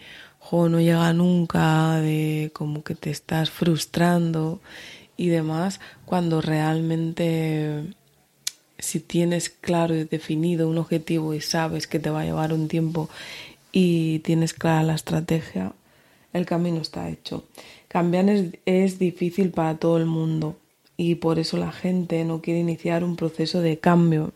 no 0.52 0.78
llega 0.78 1.12
nunca, 1.12 1.96
de 1.96 2.52
como 2.54 2.84
que 2.84 2.94
te 2.94 3.10
estás 3.10 3.50
frustrando 3.50 4.60
y 5.16 5.26
demás, 5.26 5.80
cuando 6.04 6.40
realmente 6.40 7.82
si 8.78 9.00
tienes 9.00 9.48
claro 9.50 9.94
y 9.94 10.04
definido 10.04 10.68
un 10.68 10.78
objetivo 10.78 11.34
y 11.34 11.40
sabes 11.40 11.86
que 11.86 11.98
te 11.98 12.10
va 12.10 12.20
a 12.20 12.24
llevar 12.24 12.52
un 12.52 12.68
tiempo 12.68 13.08
y 13.72 14.20
tienes 14.20 14.54
clara 14.54 14.82
la 14.82 14.94
estrategia, 14.94 15.72
el 16.32 16.46
camino 16.46 16.80
está 16.80 17.08
hecho. 17.08 17.44
Cambiar 17.88 18.28
es, 18.66 18.98
difícil 18.98 19.50
para 19.50 19.76
todo 19.76 19.98
el 19.98 20.06
mundo 20.06 20.56
y 20.96 21.16
por 21.16 21.38
eso 21.38 21.56
la 21.56 21.72
gente 21.72 22.24
no 22.24 22.40
quiere 22.40 22.60
iniciar 22.60 23.04
un 23.04 23.16
proceso 23.16 23.60
de 23.60 23.78
cambio. 23.78 24.32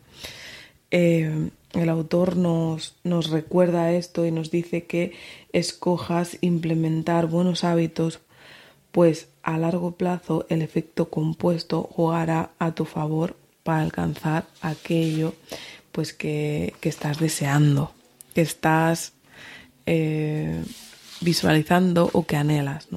Eh, 0.91 1.49
el 1.73 1.89
autor 1.89 2.35
nos, 2.35 2.95
nos 3.03 3.29
recuerda 3.29 3.91
esto 3.91 4.25
y 4.25 4.31
nos 4.31 4.49
dice 4.49 4.85
que 4.85 5.13
escojas 5.53 6.37
implementar 6.41 7.27
buenos 7.27 7.63
hábitos 7.63 8.19
pues 8.91 9.29
a 9.43 9.57
largo 9.57 9.91
plazo 9.91 10.45
el 10.49 10.61
efecto 10.61 11.09
compuesto 11.09 11.83
jugará 11.83 12.51
a 12.59 12.73
tu 12.73 12.85
favor 12.85 13.35
para 13.69 13.83
alcanzar 13.83 14.47
aquello 14.61 15.35
pues 15.91 16.11
que, 16.11 16.73
estás 16.81 17.19
deseando, 17.19 17.91
que 18.33 18.41
estás 18.41 19.13
eh, 19.85 20.63
visualizando 21.21 22.09
o 22.13 22.25
que 22.25 22.35
anhelas. 22.35 22.87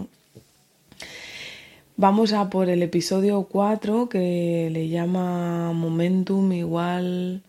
Vamos 1.98 2.32
a 2.32 2.48
por 2.48 2.70
el 2.70 2.82
episodio 2.82 3.42
4 3.42 4.08
que 4.08 4.70
le 4.72 4.88
llama 4.88 5.74
momentum 5.74 6.50
igual 6.52 7.42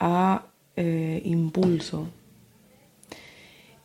a 0.00 0.46
eh, 0.76 1.20
impulso. 1.22 2.08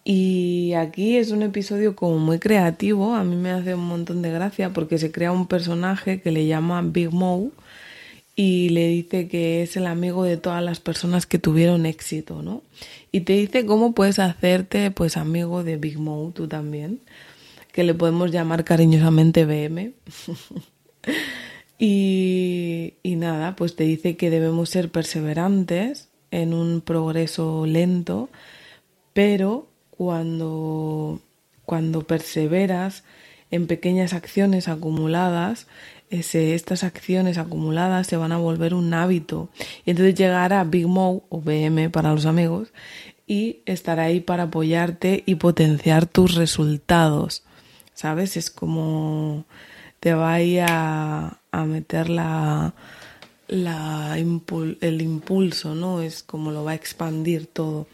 Y 0.05 0.71
aquí 0.75 1.17
es 1.17 1.31
un 1.31 1.41
episodio 1.41 1.97
como 1.97 2.17
muy 2.17 2.39
creativo, 2.39 3.13
a 3.13 3.25
mí 3.25 3.35
me 3.35 3.51
hace 3.51 3.75
un 3.75 3.87
montón 3.89 4.21
de 4.21 4.31
gracia 4.31 4.71
porque 4.71 4.97
se 4.97 5.11
crea 5.11 5.33
un 5.33 5.47
personaje 5.47 6.21
que 6.21 6.31
le 6.31 6.47
llama 6.47 6.81
Big 6.81 7.11
Mo 7.11 7.51
y 8.41 8.69
le 8.69 8.87
dice 8.87 9.27
que 9.27 9.63
es 9.63 9.75
el 9.75 9.85
amigo 9.85 10.23
de 10.23 10.37
todas 10.37 10.63
las 10.63 10.79
personas 10.79 11.25
que 11.25 11.39
tuvieron 11.39 11.85
éxito, 11.85 12.41
¿no? 12.41 12.61
Y 13.11 13.21
te 13.21 13.33
dice 13.33 13.65
cómo 13.65 13.91
puedes 13.93 14.17
hacerte 14.17 14.91
pues 14.91 15.17
amigo 15.17 15.65
de 15.65 15.75
Big 15.75 15.99
Mo, 15.99 16.31
tú 16.33 16.47
también, 16.47 17.01
que 17.73 17.83
le 17.83 17.93
podemos 17.93 18.31
llamar 18.31 18.63
cariñosamente 18.63 19.43
BM. 19.43 19.91
y, 21.77 22.93
nada, 23.03 23.57
pues 23.57 23.75
te 23.75 23.83
dice 23.83 24.15
que 24.15 24.29
debemos 24.29 24.69
ser 24.69 24.89
perseverantes 24.89 26.07
en 26.31 26.53
un 26.53 26.79
progreso 26.79 27.65
lento, 27.65 28.29
pero 29.11 29.67
cuando, 29.89 31.19
cuando 31.65 32.03
perseveras 32.03 33.03
en 33.51 33.67
pequeñas 33.67 34.13
acciones 34.13 34.69
acumuladas, 34.69 35.67
estas 36.09 36.83
acciones 36.83 37.37
acumuladas 37.37 38.07
se 38.07 38.17
van 38.17 38.31
a 38.31 38.37
volver 38.37 38.73
un 38.73 38.93
hábito. 38.93 39.49
Y 39.85 39.91
entonces 39.91 40.15
llegará 40.15 40.63
Big 40.63 40.87
Mo 40.87 41.23
o 41.29 41.41
BM 41.41 41.89
para 41.89 42.11
los 42.11 42.25
amigos 42.25 42.73
y 43.27 43.59
estará 43.65 44.03
ahí 44.03 44.19
para 44.19 44.43
apoyarte 44.43 45.23
y 45.25 45.35
potenciar 45.35 46.05
tus 46.05 46.35
resultados. 46.35 47.43
¿Sabes? 47.93 48.37
Es 48.37 48.49
como 48.49 49.45
te 49.99 50.13
va 50.13 50.37
a, 50.37 51.39
a 51.51 51.65
meter 51.65 52.09
la 52.09 52.73
el 53.49 55.01
impulso, 55.01 55.75
¿no? 55.75 56.01
Es 56.01 56.23
como 56.23 56.51
lo 56.51 56.63
va 56.63 56.71
a 56.71 56.75
expandir 56.75 57.47
todo. 57.47 57.87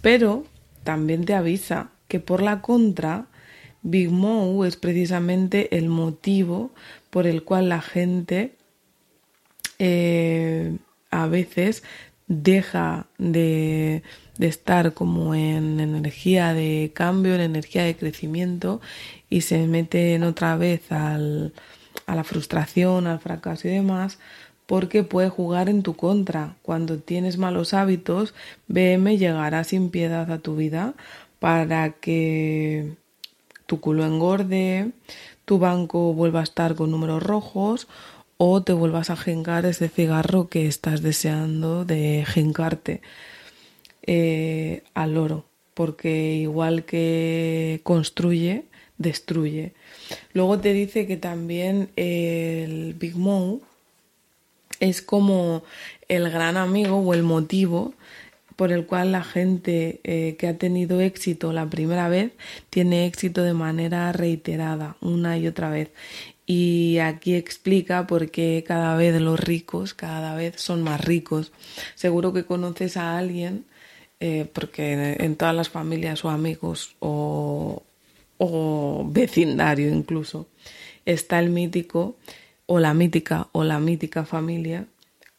Pero 0.00 0.44
también 0.82 1.24
te 1.24 1.34
avisa 1.34 1.90
que 2.08 2.20
por 2.20 2.42
la 2.42 2.60
contra, 2.60 3.26
Big 3.82 4.10
Mo 4.10 4.64
es 4.64 4.76
precisamente 4.76 5.76
el 5.76 5.88
motivo 5.88 6.70
por 7.14 7.28
el 7.28 7.44
cual 7.44 7.68
la 7.68 7.80
gente 7.80 8.56
eh, 9.78 10.78
a 11.12 11.28
veces 11.28 11.84
deja 12.26 13.06
de, 13.18 14.02
estar 14.40 14.94
como 14.94 15.32
en 15.36 15.78
energía 15.78 16.54
de 16.54 16.90
cambio, 16.92 17.36
en 17.36 17.42
energía 17.42 17.84
de 17.84 17.94
crecimiento 17.94 18.80
y 19.30 19.42
se 19.42 19.64
meten 19.68 20.24
otra 20.24 20.56
vez 20.56 20.90
al, 20.90 21.52
a 22.06 22.16
la 22.16 22.24
frustración, 22.24 23.06
al 23.06 23.20
fracaso 23.20 23.68
y 23.68 23.70
demás, 23.70 24.18
porque 24.66 25.04
puede 25.04 25.28
jugar 25.28 25.68
en 25.68 25.84
tu 25.84 25.94
contra. 25.94 26.56
Cuando 26.62 26.98
tienes 26.98 27.38
malos 27.38 27.74
hábitos, 27.74 28.34
BM 28.66 29.18
llegará 29.18 29.62
sin 29.62 29.90
piedad 29.90 30.32
a 30.32 30.40
tu 30.40 30.56
vida 30.56 30.94
para 31.38 31.90
que 31.90 32.96
tu 33.66 33.78
culo 33.78 34.04
engorde, 34.04 34.90
tu 35.44 35.58
banco 35.58 36.12
vuelva 36.14 36.40
a 36.40 36.44
estar 36.44 36.74
con 36.74 36.90
números 36.90 37.22
rojos 37.22 37.88
o 38.36 38.62
te 38.62 38.72
vuelvas 38.72 39.10
a 39.10 39.16
jencar 39.16 39.66
ese 39.66 39.88
cigarro 39.88 40.48
que 40.48 40.66
estás 40.66 41.02
deseando 41.02 41.84
de 41.84 42.24
jencarte 42.26 43.00
eh, 44.06 44.82
al 44.94 45.16
oro, 45.16 45.44
porque 45.74 46.34
igual 46.34 46.84
que 46.84 47.80
construye, 47.84 48.64
destruye. 48.98 49.72
Luego 50.32 50.58
te 50.58 50.72
dice 50.72 51.06
que 51.06 51.16
también 51.16 51.90
el 51.96 52.94
Big 52.94 53.16
Mom 53.16 53.60
es 54.80 55.02
como 55.02 55.62
el 56.08 56.30
gran 56.30 56.56
amigo 56.56 56.98
o 56.98 57.14
el 57.14 57.22
motivo 57.22 57.94
por 58.56 58.72
el 58.72 58.86
cual 58.86 59.12
la 59.12 59.24
gente 59.24 60.00
eh, 60.04 60.36
que 60.38 60.48
ha 60.48 60.58
tenido 60.58 61.00
éxito 61.00 61.52
la 61.52 61.68
primera 61.68 62.08
vez 62.08 62.32
tiene 62.70 63.06
éxito 63.06 63.42
de 63.42 63.54
manera 63.54 64.12
reiterada 64.12 64.96
una 65.00 65.38
y 65.38 65.46
otra 65.46 65.70
vez. 65.70 65.90
Y 66.46 66.98
aquí 66.98 67.34
explica 67.34 68.06
por 68.06 68.30
qué 68.30 68.64
cada 68.66 68.96
vez 68.96 69.20
los 69.20 69.40
ricos 69.40 69.94
cada 69.94 70.34
vez 70.34 70.60
son 70.60 70.82
más 70.82 71.04
ricos. 71.04 71.52
Seguro 71.94 72.32
que 72.32 72.44
conoces 72.44 72.96
a 72.96 73.16
alguien, 73.18 73.64
eh, 74.20 74.46
porque 74.52 75.16
en 75.18 75.36
todas 75.36 75.54
las 75.54 75.68
familias 75.70 76.24
o 76.24 76.30
amigos 76.30 76.96
o, 77.00 77.82
o 78.38 79.06
vecindario 79.10 79.88
incluso 79.88 80.46
está 81.04 81.38
el 81.38 81.50
mítico 81.50 82.16
o 82.66 82.78
la 82.78 82.94
mítica 82.94 83.48
o 83.52 83.64
la 83.64 83.78
mítica 83.80 84.24
familia 84.24 84.86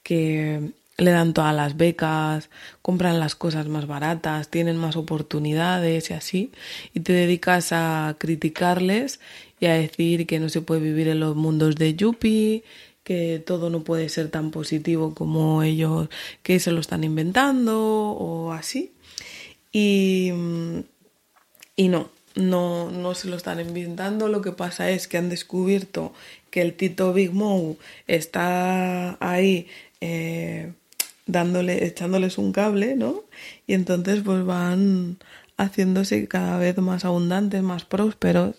que 0.04 0.72
le 0.98 1.12
dan 1.12 1.34
todas 1.34 1.54
las 1.56 1.76
becas, 1.78 2.50
compran 2.82 3.20
las 3.20 3.36
cosas 3.36 3.68
más 3.68 3.86
baratas, 3.88 4.50
tienen 4.50 4.78
más 4.78 4.96
oportunidades 4.96 6.10
y 6.10 6.14
así, 6.14 6.52
y 6.94 7.02
te 7.02 7.14
dedicas 7.14 7.72
a 7.72 8.16
criticarles 8.18 9.20
y 9.60 9.66
a 9.66 9.74
decir 9.74 10.26
que 10.26 10.40
no 10.40 10.50
se 10.50 10.62
puede 10.62 10.82
vivir 10.82 11.08
en 11.08 11.20
los 11.20 11.36
mundos 11.36 11.76
de 11.76 11.96
Yuppie, 11.96 12.64
que 13.04 13.44
todo 13.46 13.70
no 13.70 13.84
puede 13.84 14.10
ser 14.10 14.30
tan 14.30 14.52
positivo 14.52 15.14
como 15.14 15.64
ellos 15.64 16.10
que 16.44 16.60
se 16.60 16.72
lo 16.72 16.80
están 16.80 17.04
inventando 17.04 18.12
o 18.12 18.52
así. 18.52 18.94
Y, 19.72 20.32
y 21.76 21.88
no, 21.90 22.10
no, 22.36 22.90
no 22.90 23.14
se 23.16 23.28
lo 23.28 23.36
están 23.36 23.60
inventando, 23.60 24.28
lo 24.30 24.42
que 24.42 24.54
pasa 24.54 24.90
es 24.90 25.08
que 25.08 25.18
han 25.18 25.30
descubierto 25.30 26.14
que 26.50 26.62
el 26.62 26.74
Tito 26.74 27.14
Big 27.14 27.34
Mou 27.34 27.78
está 28.08 29.18
ahí 29.20 29.68
eh, 30.02 30.72
echándoles 31.28 32.38
un 32.38 32.52
cable, 32.52 32.96
¿no? 32.96 33.24
Y 33.68 33.74
entonces 33.74 34.22
pues 34.24 34.46
van 34.46 35.18
haciéndose 35.58 36.28
cada 36.28 36.58
vez 36.58 36.78
más 36.78 37.06
abundantes, 37.06 37.62
más 37.64 37.86
prósperos 37.86 38.56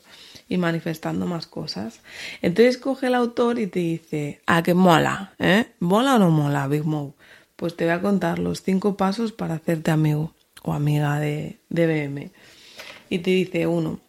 y 0.48 0.57
manifestando 0.59 1.26
más 1.26 1.46
cosas. 1.46 2.00
Entonces 2.42 2.79
coge 2.79 3.09
el 3.09 3.14
autor 3.14 3.59
y 3.59 3.66
te 3.66 3.81
dice, 3.81 4.40
¿a 4.46 4.62
qué 4.62 4.74
mola? 4.74 5.35
¿Eh? 5.38 5.66
¿Mola 5.81 6.16
o 6.16 6.18
no 6.18 6.31
mola, 6.31 6.68
Big 6.68 6.85
Mo? 6.85 7.14
Pues 7.57 7.76
te 7.76 7.85
voy 7.85 7.94
a 7.94 8.00
contar 8.00 8.38
los 8.38 8.62
cinco 8.62 8.96
pasos 8.96 9.33
para 9.33 9.55
hacerte 9.55 9.90
amigo 9.90 10.35
o 10.62 10.72
amiga 10.72 11.18
de, 11.18 11.59
de 11.68 11.87
BM. 11.87 12.31
Y 13.09 13.18
te 13.20 13.31
dice, 13.31 13.66
uno, 13.66 14.00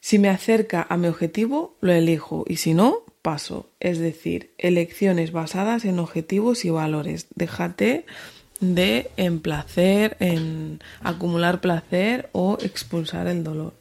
si 0.00 0.18
me 0.18 0.28
acerca 0.28 0.86
a 0.88 0.96
mi 0.96 1.08
objetivo, 1.08 1.76
lo 1.80 1.92
elijo 1.92 2.44
y 2.46 2.56
si 2.56 2.74
no, 2.74 3.03
paso, 3.24 3.70
es 3.80 3.98
decir, 3.98 4.52
elecciones 4.58 5.32
basadas 5.32 5.86
en 5.86 5.98
objetivos 5.98 6.66
y 6.66 6.70
valores. 6.70 7.26
Déjate 7.34 8.04
de 8.60 9.10
en 9.16 9.40
placer, 9.40 10.18
en 10.20 10.82
acumular 11.00 11.62
placer 11.62 12.28
o 12.32 12.58
expulsar 12.60 13.26
el 13.26 13.42
dolor. 13.42 13.72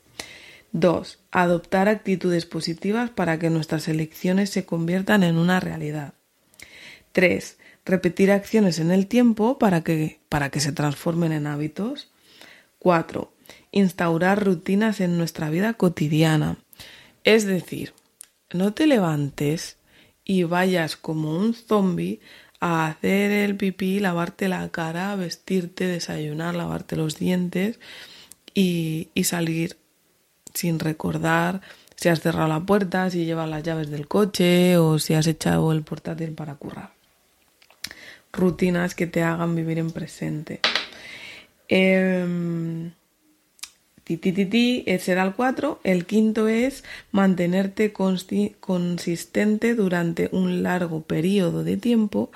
2. 0.71 1.19
Adoptar 1.31 1.89
actitudes 1.89 2.45
positivas 2.45 3.09
para 3.09 3.37
que 3.37 3.49
nuestras 3.49 3.89
elecciones 3.89 4.49
se 4.49 4.65
conviertan 4.65 5.23
en 5.23 5.37
una 5.37 5.59
realidad. 5.59 6.13
3. 7.11 7.57
Repetir 7.83 8.31
acciones 8.31 8.79
en 8.79 8.91
el 8.91 9.07
tiempo 9.07 9.59
para 9.59 9.81
que, 9.81 10.21
para 10.29 10.51
que 10.51 10.61
se 10.61 10.71
transformen 10.71 11.33
en 11.33 11.47
hábitos. 11.47 12.11
4. 12.79 13.29
Instaurar 13.73 14.41
rutinas 14.41 15.01
en 15.01 15.17
nuestra 15.17 15.49
vida 15.49 15.73
cotidiana. 15.73 16.59
Es 17.25 17.43
decir, 17.43 17.93
no 18.53 18.73
te 18.73 18.87
levantes 18.87 19.77
y 20.25 20.43
vayas 20.43 20.95
como 20.95 21.37
un 21.37 21.53
zombie 21.53 22.19
a 22.59 22.87
hacer 22.87 23.31
el 23.31 23.57
pipí, 23.57 23.99
lavarte 23.99 24.47
la 24.47 24.69
cara, 24.69 25.15
vestirte, 25.15 25.85
desayunar, 25.85 26.55
lavarte 26.55 26.95
los 26.95 27.17
dientes 27.17 27.79
y, 28.53 29.09
salir 29.23 29.77
sin 30.53 30.79
recordar 30.79 31.61
si 31.95 32.09
has 32.09 32.21
cerrado 32.21 32.47
la 32.47 32.61
puerta, 32.61 33.09
si 33.09 33.25
llevas 33.25 33.49
las 33.49 33.63
llaves 33.63 33.89
del 33.89 34.07
coche 34.07 34.77
o 34.77 34.99
si 34.99 35.13
has 35.13 35.27
echado 35.27 35.71
el 35.71 35.83
portátil 35.83 36.31
para 36.31 36.55
currar. 36.55 36.91
Rutinas 38.31 38.95
que 38.95 39.07
te 39.07 39.23
hagan 39.23 39.55
vivir 39.55 39.77
en 39.77 39.91
presente. 39.91 40.59
Eh, 41.67 42.91
Titititi 44.03 44.85
será 44.99 45.23
el 45.23 45.33
4. 45.33 45.79
El 45.83 46.05
quinto 46.05 46.47
es 46.47 46.83
mantenerte 47.11 47.93
consistente 47.93 49.75
durante 49.75 50.29
un 50.31 50.63
largo 50.63 51.03
periodo 51.03 51.63
de 51.63 51.77
tiempo, 51.77 52.31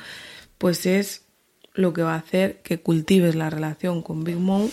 pues 0.58 0.86
es 0.86 1.26
lo 1.74 1.94
que 1.94 2.02
va 2.02 2.16
a 2.16 2.20
hacer 2.20 2.62
que 2.64 2.80
cultives 2.80 3.36
la 3.36 3.50
relación 3.50 4.02
con 4.02 4.24
Big 4.24 4.38
Mom 4.38 4.70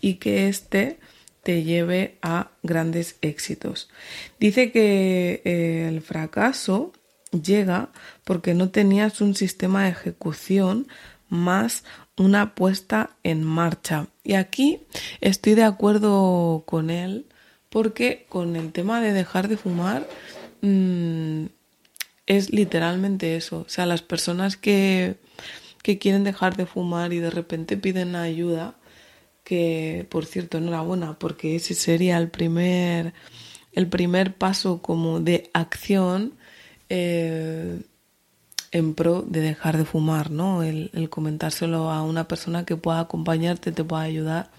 y 0.00 0.14
que 0.14 0.48
éste 0.48 0.98
te 1.42 1.64
lleve 1.64 2.18
a 2.22 2.50
grandes 2.62 3.16
éxitos. 3.20 3.90
Dice 4.38 4.70
que 4.70 5.42
eh, 5.44 5.88
el 5.88 6.00
fracaso 6.02 6.92
llega 7.32 7.90
porque 8.24 8.54
no 8.54 8.70
tenías 8.70 9.20
un 9.20 9.34
sistema 9.34 9.84
de 9.84 9.90
ejecución 9.90 10.86
más 11.28 11.84
una 12.16 12.54
puesta 12.54 13.16
en 13.22 13.44
marcha. 13.44 14.08
Y 14.24 14.34
aquí 14.34 14.80
estoy 15.20 15.54
de 15.54 15.64
acuerdo 15.64 16.64
con 16.66 16.90
él 16.90 17.26
porque 17.68 18.26
con 18.28 18.56
el 18.56 18.72
tema 18.72 19.00
de 19.00 19.12
dejar 19.12 19.48
de 19.48 19.56
fumar 19.56 20.06
mm, 20.60 21.46
es 22.26 22.52
literalmente 22.52 23.36
eso. 23.36 23.64
O 23.66 23.68
sea, 23.68 23.86
las 23.86 24.02
personas 24.02 24.56
que, 24.56 25.16
que 25.82 25.98
quieren 25.98 26.24
dejar 26.24 26.56
de 26.56 26.66
fumar 26.66 27.12
y 27.12 27.18
de 27.18 27.30
repente 27.30 27.76
piden 27.76 28.14
ayuda, 28.14 28.76
que 29.44 30.06
por 30.10 30.26
cierto 30.26 30.58
enhorabuena 30.58 31.18
porque 31.18 31.56
ese 31.56 31.74
sería 31.74 32.18
el 32.18 32.30
primer 32.30 33.12
el 33.72 33.88
primer 33.88 34.34
paso 34.36 34.82
como 34.82 35.20
de 35.20 35.50
acción 35.54 36.34
eh, 36.88 37.80
en 38.72 38.94
pro 38.94 39.22
de 39.22 39.40
dejar 39.40 39.76
de 39.76 39.84
fumar, 39.84 40.30
¿no? 40.30 40.62
El, 40.62 40.90
el 40.94 41.08
comentárselo 41.08 41.90
a 41.90 42.02
una 42.02 42.26
persona 42.26 42.64
que 42.64 42.76
pueda 42.76 43.00
acompañarte, 43.00 43.70
te 43.72 43.84
pueda 43.84 44.02
ayudar 44.02 44.50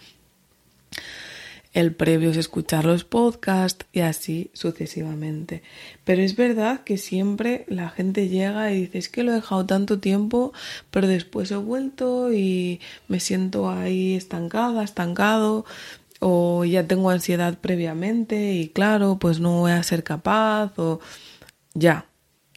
el 1.73 1.95
previo 1.95 2.30
es 2.30 2.38
escuchar 2.38 2.86
los 2.86 3.04
podcasts 3.04 3.86
y 3.91 4.02
así 4.02 4.52
sucesivamente. 4.54 5.63
Pero 6.04 6.21
es 6.21 6.36
verdad 6.36 6.82
que 6.84 6.97
siempre 6.97 7.65
la 7.67 7.89
gente 7.89 8.30
llega 8.30 8.71
y 8.71 8.82
dice, 8.82 8.99
es 8.99 9.10
que 9.10 9.23
lo 9.23 9.32
he 9.32 9.36
dejado 9.36 9.65
tanto 9.65 9.99
tiempo, 9.99 10.54
pero 10.91 11.08
después 11.08 11.49
he 11.52 11.56
vuelto 11.56 12.32
y 12.32 12.80
me 13.08 13.19
siento 13.19 13.69
ahí 13.69 14.13
estancada, 14.13 14.84
estancado, 14.84 15.65
o 16.19 16.63
ya 16.63 16.88
tengo 16.88 17.10
ansiedad 17.10 17.58
previamente 17.60 18.54
y 18.54 18.69
claro, 18.69 19.17
pues 19.19 19.39
no 19.39 19.62
voy 19.62 19.71
a 19.71 19.84
ser 19.84 20.04
capaz, 20.04 20.78
o 20.78 20.99
ya, 21.73 22.06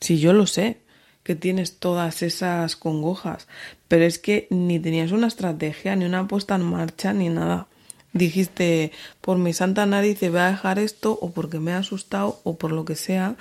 si 0.00 0.18
yo 0.18 0.34
lo 0.34 0.46
sé 0.46 0.85
que 1.26 1.34
tienes 1.34 1.80
todas 1.80 2.22
esas 2.22 2.76
congojas, 2.76 3.48
pero 3.88 4.04
es 4.04 4.20
que 4.20 4.46
ni 4.50 4.78
tenías 4.78 5.10
una 5.10 5.26
estrategia, 5.26 5.96
ni 5.96 6.04
una 6.04 6.28
puesta 6.28 6.54
en 6.54 6.62
marcha, 6.62 7.12
ni 7.12 7.30
nada 7.30 7.66
dijiste, 8.12 8.92
por 9.20 9.36
mi 9.36 9.52
santa 9.52 9.86
nariz 9.86 10.20
voy 10.20 10.38
a 10.38 10.52
dejar 10.52 10.78
esto 10.78 11.18
o 11.20 11.32
porque 11.32 11.58
me 11.58 11.72
ha 11.72 11.78
asustado 11.78 12.40
o 12.44 12.56
por 12.56 12.70
lo 12.70 12.84
que 12.84 12.94
sea 12.94 13.34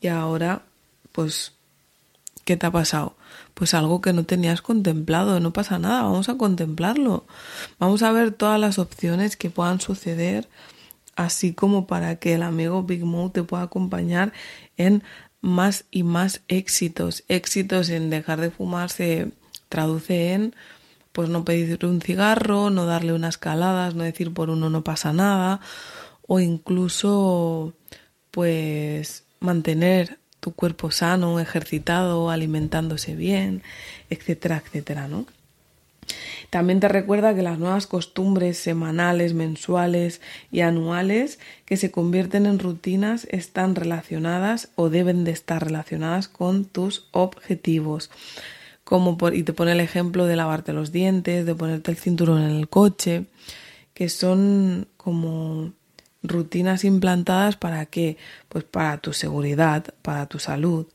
y 0.00 0.08
ahora, 0.08 0.62
pues, 1.12 1.52
¿qué 2.44 2.56
te 2.56 2.66
ha 2.66 2.72
pasado? 2.72 3.14
Pues 3.54 3.72
algo 3.72 4.00
que 4.00 4.12
no 4.12 4.24
tenías 4.24 4.60
contemplado, 4.60 5.38
no 5.38 5.52
pasa 5.52 5.78
nada, 5.78 6.02
vamos 6.02 6.28
a 6.28 6.36
contemplarlo. 6.36 7.24
Vamos 7.78 8.02
a 8.02 8.10
ver 8.10 8.32
todas 8.32 8.58
las 8.58 8.80
opciones 8.80 9.36
que 9.36 9.48
puedan 9.48 9.80
suceder, 9.80 10.48
así 11.18 11.52
como 11.52 11.88
para 11.88 12.16
que 12.16 12.34
el 12.34 12.44
amigo 12.44 12.84
Big 12.84 13.04
Mo 13.04 13.32
te 13.32 13.42
pueda 13.42 13.64
acompañar 13.64 14.32
en 14.76 15.02
más 15.40 15.84
y 15.90 16.04
más 16.04 16.42
éxitos. 16.46 17.24
Éxitos 17.26 17.90
en 17.90 18.08
dejar 18.08 18.40
de 18.40 18.52
fumar 18.52 18.88
se 18.88 19.32
traduce 19.68 20.32
en 20.32 20.54
pues 21.10 21.28
no 21.28 21.44
pedir 21.44 21.84
un 21.84 22.00
cigarro, 22.00 22.70
no 22.70 22.86
darle 22.86 23.12
unas 23.12 23.36
caladas, 23.36 23.96
no 23.96 24.04
decir 24.04 24.32
por 24.32 24.48
uno 24.48 24.70
no 24.70 24.84
pasa 24.84 25.12
nada, 25.12 25.60
o 26.28 26.38
incluso 26.38 27.74
pues 28.30 29.24
mantener 29.40 30.20
tu 30.38 30.52
cuerpo 30.52 30.92
sano, 30.92 31.40
ejercitado, 31.40 32.30
alimentándose 32.30 33.16
bien, 33.16 33.64
etcétera, 34.08 34.62
etcétera, 34.64 35.08
¿no? 35.08 35.26
También 36.50 36.80
te 36.80 36.88
recuerda 36.88 37.34
que 37.34 37.42
las 37.42 37.58
nuevas 37.58 37.86
costumbres 37.86 38.58
semanales, 38.58 39.34
mensuales 39.34 40.20
y 40.50 40.60
anuales 40.60 41.38
que 41.64 41.76
se 41.76 41.90
convierten 41.90 42.46
en 42.46 42.58
rutinas 42.58 43.26
están 43.30 43.74
relacionadas 43.74 44.70
o 44.74 44.88
deben 44.90 45.24
de 45.24 45.32
estar 45.32 45.64
relacionadas 45.64 46.28
con 46.28 46.64
tus 46.64 47.08
objetivos 47.12 48.10
como 48.88 49.18
por, 49.18 49.34
y 49.34 49.42
te 49.42 49.52
pone 49.52 49.72
el 49.72 49.80
ejemplo 49.80 50.24
de 50.24 50.34
lavarte 50.34 50.72
los 50.72 50.92
dientes, 50.92 51.44
de 51.44 51.54
ponerte 51.54 51.90
el 51.90 51.98
cinturón 51.98 52.40
en 52.40 52.56
el 52.56 52.70
coche, 52.70 53.26
que 53.92 54.08
son 54.08 54.88
como 54.96 55.74
rutinas 56.22 56.84
implantadas 56.84 57.56
para 57.56 57.84
qué? 57.84 58.16
Pues 58.48 58.64
para 58.64 58.96
tu 58.96 59.12
seguridad, 59.12 59.84
para 60.00 60.24
tu 60.24 60.38
salud. 60.38 60.86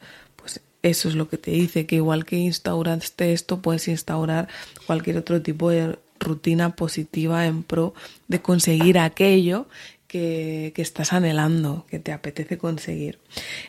Eso 0.84 1.10
es 1.10 1.16
lo 1.16 1.30
que 1.30 1.38
te 1.38 1.52
dice, 1.52 1.86
que 1.86 1.96
igual 1.96 2.26
que 2.26 2.36
instauraste 2.36 3.34
esto, 3.34 3.62
puedes 3.62 3.88
instaurar 3.88 4.50
cualquier 4.86 5.18
otro 5.18 5.42
tipo 5.42 5.70
de 5.70 5.98
rutina 6.20 6.76
positiva 6.76 7.46
en 7.46 7.64
pro 7.64 7.94
de 8.28 8.42
conseguir 8.42 9.00
aquello 9.00 9.68
que, 10.08 10.72
que, 10.76 10.82
estás 10.82 11.14
anhelando, 11.14 11.86
que 11.90 12.00
te 12.00 12.12
apetece 12.12 12.58
conseguir. 12.58 13.20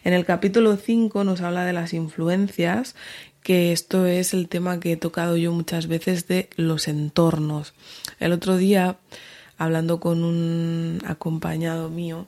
En 0.03 0.13
el 0.13 0.25
capítulo 0.25 0.77
5 0.77 1.25
nos 1.25 1.41
habla 1.41 1.65
de 1.65 1.73
las 1.73 1.95
influencias 1.95 2.95
que 3.45 3.73
esto 3.73 4.07
es 4.07 4.33
el 4.33 4.49
tema 4.49 4.81
que 4.81 4.93
he 4.93 4.97
tocado 4.97 5.37
yo 5.37 5.53
muchas 5.53 5.87
veces 5.87 6.27
de 6.27 6.49
los 6.57 6.89
entornos. 6.89 7.75
El 8.19 8.33
otro 8.33 8.57
día, 8.57 8.97
hablando 9.59 10.01
con 10.01 10.25
un 10.25 11.01
acompañado 11.05 11.91
mío, 11.91 12.27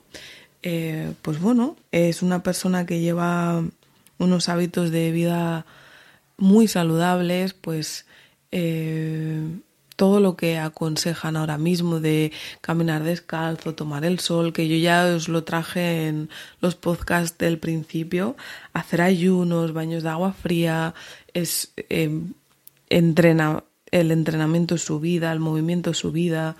eh, 0.61 1.13
pues 1.23 1.41
bueno, 1.41 1.75
es 1.91 2.21
una 2.21 2.43
persona 2.43 2.85
que 2.85 2.99
lleva 2.99 3.63
unos 4.17 4.49
hábitos 4.49 4.91
de 4.91 5.11
vida 5.11 5.65
muy 6.37 6.67
saludables, 6.67 7.53
pues 7.53 8.05
eh, 8.51 9.41
todo 9.97 10.19
lo 10.19 10.37
que 10.37 10.59
aconsejan 10.59 11.35
ahora 11.35 11.57
mismo 11.57 11.99
de 11.99 12.31
caminar 12.61 13.03
descalzo, 13.03 13.73
tomar 13.73 14.05
el 14.05 14.19
sol, 14.19 14.53
que 14.53 14.67
yo 14.67 14.77
ya 14.77 15.05
os 15.05 15.27
lo 15.27 15.43
traje 15.43 16.07
en 16.07 16.29
los 16.61 16.75
podcasts 16.75 17.37
del 17.37 17.57
principio, 17.57 18.37
hacer 18.73 19.01
ayunos, 19.01 19.73
baños 19.73 20.03
de 20.03 20.09
agua 20.09 20.33
fría, 20.33 20.93
es 21.33 21.73
em, 21.89 22.33
entrena, 22.89 23.63
el 23.91 24.11
entrenamiento 24.11 24.75
es 24.75 24.83
su 24.83 24.99
vida, 24.99 25.31
el 25.31 25.39
movimiento 25.39 25.91
es 25.91 25.97
su 25.97 26.11
vida, 26.11 26.55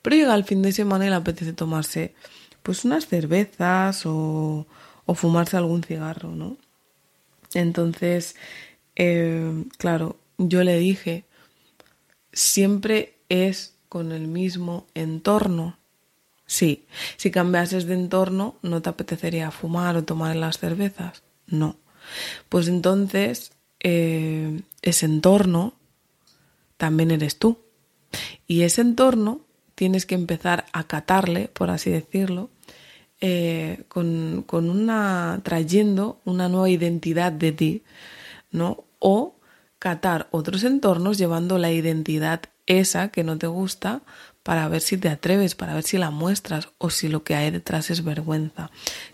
pero 0.00 0.16
llega 0.16 0.34
el 0.34 0.44
fin 0.44 0.62
de 0.62 0.72
semana 0.72 1.06
y 1.06 1.10
le 1.10 1.16
apetece 1.16 1.52
tomarse 1.52 2.14
pues 2.62 2.84
unas 2.84 3.06
cervezas 3.06 4.02
o 4.06 4.66
fumarse 5.14 5.56
algún 5.56 5.82
cigarro, 5.82 6.30
¿no? 6.34 6.56
Entonces, 7.54 8.36
eh, 8.96 9.64
claro, 9.78 10.18
yo 10.38 10.62
le 10.64 10.78
dije 10.78 11.24
siempre 12.32 13.18
es 13.28 13.74
con 13.88 14.12
el 14.12 14.28
mismo 14.28 14.86
entorno. 14.94 15.78
Sí, 16.46 16.86
si 17.16 17.30
cambiases 17.30 17.86
de 17.86 17.94
entorno, 17.94 18.56
¿no 18.62 18.80
te 18.80 18.88
apetecería 18.88 19.50
fumar 19.50 19.96
o 19.96 20.04
tomar 20.04 20.36
las 20.36 20.58
cervezas? 20.58 21.22
No. 21.46 21.76
Pues 22.48 22.68
entonces, 22.68 23.52
eh, 23.80 24.62
ese 24.82 25.06
entorno 25.06 25.74
también 26.76 27.10
eres 27.10 27.38
tú. 27.38 27.58
Y 28.46 28.62
ese 28.62 28.80
entorno 28.80 29.40
tienes 29.74 30.06
que 30.06 30.14
empezar 30.14 30.66
a 30.72 30.84
catarle, 30.84 31.48
por 31.48 31.70
así 31.70 31.90
decirlo, 31.90 32.50
eh, 33.20 33.84
con, 33.88 34.44
con, 34.46 34.70
una. 34.70 35.40
trayendo 35.42 36.20
una 36.24 36.48
nueva 36.48 36.70
identidad 36.70 37.32
de 37.32 37.52
ti, 37.52 37.82
¿no? 38.50 38.84
O 38.98 39.34
catar 39.78 40.28
otros 40.30 40.64
entornos 40.64 41.18
llevando 41.18 41.58
la 41.58 41.70
identidad 41.70 42.42
esa 42.66 43.08
que 43.08 43.24
no 43.24 43.38
te 43.38 43.46
gusta 43.46 44.02
para 44.42 44.68
ver 44.68 44.80
si 44.80 44.96
te 44.96 45.08
atreves, 45.08 45.54
para 45.54 45.74
ver 45.74 45.82
si 45.82 45.98
la 45.98 46.10
muestras 46.10 46.68
o 46.78 46.90
si 46.90 47.08
lo 47.08 47.22
que 47.22 47.34
hay 47.34 47.50
detrás 47.50 47.90
es 47.90 48.04
vergüenza. 48.04 48.70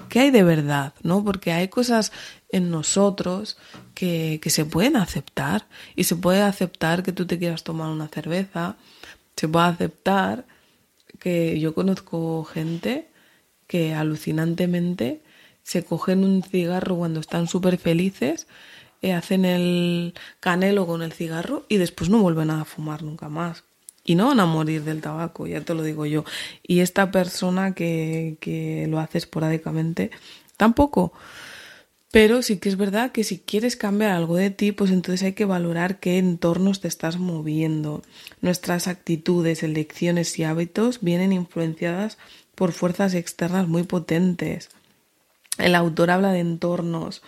¿Qué 0.08 0.20
hay 0.20 0.30
de 0.30 0.42
verdad? 0.42 0.94
¿No? 1.02 1.24
Porque 1.24 1.52
hay 1.52 1.68
cosas 1.68 2.12
en 2.50 2.70
nosotros 2.70 3.56
que, 3.94 4.38
que 4.42 4.50
se 4.50 4.64
pueden 4.64 4.96
aceptar 4.96 5.66
y 5.96 6.04
se 6.04 6.16
puede 6.16 6.42
aceptar 6.42 7.02
que 7.02 7.12
tú 7.12 7.26
te 7.26 7.38
quieras 7.38 7.64
tomar 7.64 7.90
una 7.90 8.08
cerveza, 8.08 8.76
se 9.36 9.48
puede 9.48 9.66
aceptar 9.66 10.46
que 11.18 11.58
yo 11.58 11.74
conozco 11.74 12.44
gente 12.44 13.08
que 13.74 13.92
alucinantemente 13.92 15.20
se 15.64 15.82
cogen 15.82 16.22
un 16.22 16.44
cigarro 16.44 16.94
cuando 16.94 17.18
están 17.18 17.48
súper 17.48 17.76
felices 17.76 18.46
eh, 19.02 19.12
hacen 19.12 19.44
el 19.44 20.14
canelo 20.38 20.86
con 20.86 21.02
el 21.02 21.12
cigarro 21.12 21.66
y 21.68 21.78
después 21.78 22.08
no 22.08 22.22
vuelven 22.22 22.50
a 22.50 22.64
fumar 22.64 23.02
nunca 23.02 23.28
más. 23.28 23.64
Y 24.04 24.14
no 24.14 24.28
van 24.28 24.38
a 24.38 24.46
morir 24.46 24.84
del 24.84 25.00
tabaco, 25.00 25.48
ya 25.48 25.60
te 25.62 25.74
lo 25.74 25.82
digo 25.82 26.06
yo. 26.06 26.24
Y 26.62 26.80
esta 26.80 27.10
persona 27.10 27.74
que, 27.74 28.36
que 28.38 28.86
lo 28.88 29.00
hace 29.00 29.18
esporádicamente, 29.18 30.12
tampoco. 30.56 31.12
Pero 32.12 32.42
sí 32.42 32.58
que 32.58 32.68
es 32.68 32.76
verdad 32.76 33.10
que 33.10 33.24
si 33.24 33.40
quieres 33.40 33.74
cambiar 33.74 34.12
algo 34.12 34.36
de 34.36 34.50
ti, 34.50 34.70
pues 34.70 34.92
entonces 34.92 35.24
hay 35.24 35.32
que 35.32 35.46
valorar 35.46 35.98
qué 35.98 36.18
entornos 36.18 36.80
te 36.80 36.86
estás 36.86 37.18
moviendo. 37.18 38.04
Nuestras 38.40 38.86
actitudes, 38.86 39.64
elecciones 39.64 40.38
y 40.38 40.44
hábitos 40.44 41.00
vienen 41.00 41.32
influenciadas 41.32 42.18
por 42.54 42.72
fuerzas 42.72 43.14
externas 43.14 43.68
muy 43.68 43.82
potentes. 43.82 44.70
El 45.58 45.74
autor 45.74 46.10
habla 46.10 46.32
de 46.32 46.40
entornos, 46.40 47.22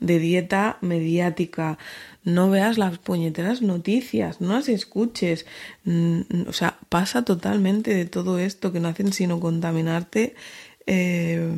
de 0.00 0.18
dieta 0.18 0.78
mediática. 0.80 1.78
No 2.24 2.50
veas 2.50 2.78
las 2.78 2.98
puñeteras 2.98 3.62
noticias, 3.62 4.40
no 4.40 4.54
las 4.54 4.68
escuches. 4.68 5.46
Mm, 5.84 6.48
o 6.48 6.52
sea, 6.52 6.78
pasa 6.88 7.24
totalmente 7.24 7.94
de 7.94 8.04
todo 8.04 8.38
esto 8.38 8.72
que 8.72 8.80
no 8.80 8.88
hacen 8.88 9.12
sino 9.12 9.40
contaminarte 9.40 10.34
eh, 10.86 11.56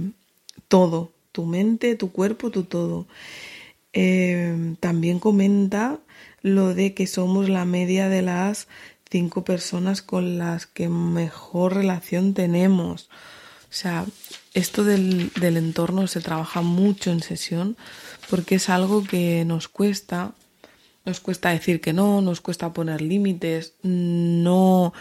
todo, 0.68 1.12
tu 1.32 1.46
mente, 1.46 1.94
tu 1.96 2.12
cuerpo, 2.12 2.50
tu 2.50 2.64
todo. 2.64 3.06
Eh, 3.92 4.74
también 4.80 5.18
comenta 5.18 5.98
lo 6.42 6.74
de 6.74 6.94
que 6.94 7.06
somos 7.06 7.48
la 7.48 7.64
media 7.64 8.08
de 8.08 8.22
las 8.22 8.68
cinco 9.10 9.44
personas 9.44 10.02
con 10.02 10.38
las 10.38 10.66
que 10.66 10.88
mejor 10.88 11.74
relación 11.74 12.34
tenemos. 12.34 13.10
O 13.64 13.72
sea, 13.72 14.04
esto 14.54 14.84
del, 14.84 15.30
del 15.34 15.56
entorno 15.56 16.06
se 16.06 16.20
trabaja 16.20 16.62
mucho 16.62 17.10
en 17.10 17.22
sesión 17.22 17.76
porque 18.28 18.56
es 18.56 18.68
algo 18.68 19.04
que 19.04 19.44
nos 19.44 19.68
cuesta, 19.68 20.32
nos 21.04 21.20
cuesta 21.20 21.50
decir 21.50 21.80
que 21.80 21.92
no, 21.92 22.20
nos 22.20 22.40
cuesta 22.40 22.72
poner 22.72 23.00
límites, 23.00 23.74
no 23.82 24.92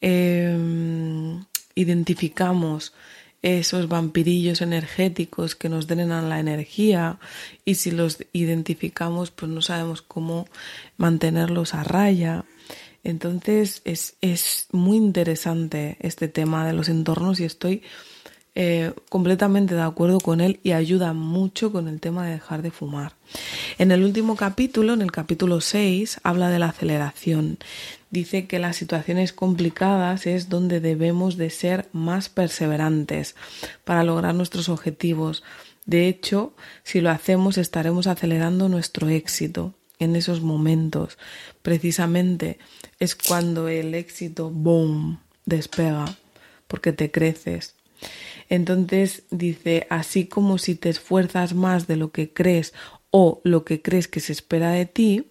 eh, 0.00 1.38
identificamos 1.74 2.92
esos 3.40 3.88
vampirillos 3.88 4.62
energéticos 4.62 5.54
que 5.54 5.68
nos 5.68 5.86
drenan 5.86 6.30
la 6.30 6.40
energía 6.40 7.18
y 7.64 7.74
si 7.74 7.90
los 7.90 8.24
identificamos 8.32 9.30
pues 9.30 9.50
no 9.50 9.60
sabemos 9.60 10.00
cómo 10.00 10.46
mantenerlos 10.96 11.74
a 11.74 11.84
raya. 11.84 12.44
Entonces 13.04 13.82
es, 13.84 14.16
es 14.22 14.66
muy 14.72 14.96
interesante 14.96 15.98
este 16.00 16.26
tema 16.28 16.66
de 16.66 16.72
los 16.72 16.88
entornos 16.88 17.38
y 17.38 17.44
estoy 17.44 17.82
eh, 18.56 18.92
completamente 19.08 19.74
de 19.74 19.82
acuerdo 19.82 20.20
con 20.20 20.40
él 20.40 20.60
y 20.62 20.72
ayuda 20.72 21.12
mucho 21.12 21.72
con 21.72 21.88
el 21.88 22.00
tema 22.00 22.24
de 22.24 22.34
dejar 22.34 22.62
de 22.62 22.70
fumar. 22.70 23.14
En 23.78 23.90
el 23.90 24.04
último 24.04 24.36
capítulo, 24.36 24.92
en 24.92 25.02
el 25.02 25.10
capítulo 25.10 25.60
6, 25.60 26.20
habla 26.22 26.48
de 26.50 26.60
la 26.60 26.68
aceleración. 26.68 27.58
Dice 28.10 28.46
que 28.46 28.60
las 28.60 28.76
situaciones 28.76 29.32
complicadas 29.32 30.28
es 30.28 30.48
donde 30.48 30.78
debemos 30.78 31.36
de 31.36 31.50
ser 31.50 31.88
más 31.92 32.28
perseverantes 32.28 33.34
para 33.82 34.04
lograr 34.04 34.36
nuestros 34.36 34.68
objetivos. 34.68 35.42
De 35.84 36.06
hecho, 36.06 36.54
si 36.84 37.00
lo 37.00 37.10
hacemos 37.10 37.58
estaremos 37.58 38.06
acelerando 38.06 38.68
nuestro 38.68 39.08
éxito 39.08 39.74
en 40.04 40.16
esos 40.16 40.40
momentos. 40.40 41.18
Precisamente 41.62 42.58
es 42.98 43.14
cuando 43.14 43.68
el 43.68 43.94
éxito, 43.94 44.50
boom, 44.50 45.20
despega, 45.44 46.16
porque 46.68 46.92
te 46.92 47.10
creces, 47.10 47.74
entonces 48.48 49.22
dice, 49.30 49.86
así 49.90 50.26
como 50.26 50.58
si 50.58 50.74
te 50.74 50.90
esfuerzas 50.90 51.54
más 51.54 51.86
de 51.86 51.96
lo 51.96 52.10
que 52.12 52.32
crees 52.32 52.74
o 53.10 53.40
lo 53.44 53.64
que 53.64 53.80
crees 53.80 54.08
que 54.08 54.20
se 54.20 54.32
espera 54.32 54.70
de 54.70 54.86
ti, 54.86 55.26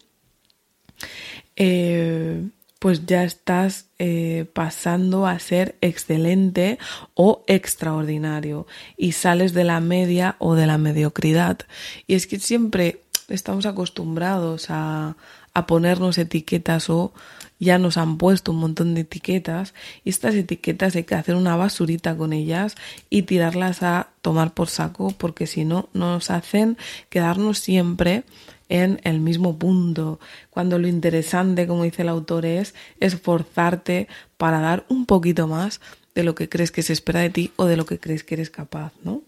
eh, 1.56 2.44
pues 2.80 3.06
ya 3.06 3.24
estás 3.24 3.86
eh, 3.98 4.46
pasando 4.52 5.26
a 5.26 5.40
ser 5.40 5.76
excelente 5.80 6.80
o 7.14 7.44
extraordinario 7.48 8.68
y 8.98 9.14
sales 9.14 9.54
de 9.54 9.64
la 9.64 9.80
media 9.80 10.36
o 10.40 10.56
de 10.56 10.68
la 10.68 10.78
mediocridad. 10.78 11.60
Y 12.08 12.16
es 12.16 12.28
que 12.28 12.40
siempre 12.40 13.03
estamos 13.30 13.66
acostumbrados 13.66 14.70
a, 14.70 15.16
a 15.54 15.68
ponernos 15.68 16.18
etiquetas 16.18 16.90
o 16.90 17.14
ya 17.60 17.78
nos 17.78 17.98
han 17.98 18.18
puesto 18.18 18.52
un 18.52 18.60
montón 18.60 18.94
de 18.94 19.02
etiquetas 19.02 19.74
y 20.04 20.10
estas 20.10 20.36
etiquetas 20.36 20.96
hay 20.96 21.04
que 21.04 21.16
hacer 21.16 21.36
una 21.36 21.56
basurita 21.56 22.16
con 22.16 22.34
ellas 22.34 22.76
y 23.10 23.24
tirarlas 23.24 23.84
a 23.84 24.10
tomar 24.22 24.54
por 24.54 24.70
saco 24.70 25.14
porque 25.18 25.48
si 25.48 25.64
no 25.66 25.90
nos 25.94 26.30
hacen 26.30 26.78
quedarnos 27.10 27.60
siempre 27.60 28.24
en 28.70 29.00
el 29.04 29.20
mismo 29.20 29.58
punto, 29.60 30.20
cuando 30.50 30.80
lo 30.80 30.88
interesante, 30.88 31.68
como 31.68 31.84
dice 31.84 32.02
el 32.02 32.10
autor, 32.10 32.46
es 32.46 32.74
esforzarte 33.00 34.08
para 34.38 34.62
dar 34.62 34.86
un 34.90 35.06
poquito 35.06 35.48
más 35.48 35.80
de 36.16 36.24
lo 36.24 36.34
que 36.34 36.50
crees 36.50 36.72
que 36.72 36.82
se 36.82 36.94
espera 36.94 37.20
de 37.20 37.30
ti 37.30 37.52
o 37.56 37.66
de 37.66 37.78
lo 37.78 37.86
que 37.86 38.00
crees 38.00 38.24
que 38.24 38.36
eres 38.36 38.50
capaz, 38.50 38.94
¿no? 39.04 39.22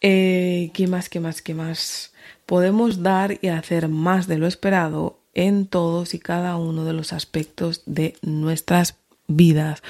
Eh, 0.00 0.70
¿Qué 0.74 0.86
más, 0.86 1.08
qué 1.08 1.20
más, 1.20 1.40
qué 1.40 1.54
más? 1.54 2.12
Podemos 2.46 3.02
dar 3.02 3.38
y 3.40 3.48
hacer 3.48 3.88
más 3.88 4.26
de 4.26 4.38
lo 4.38 4.46
esperado 4.46 5.18
en 5.34 5.66
todos 5.66 6.14
y 6.14 6.18
cada 6.18 6.56
uno 6.56 6.84
de 6.84 6.92
los 6.92 7.12
aspectos 7.12 7.82
de 7.86 8.16
nuestras 8.22 8.96
vidas. 9.26 9.82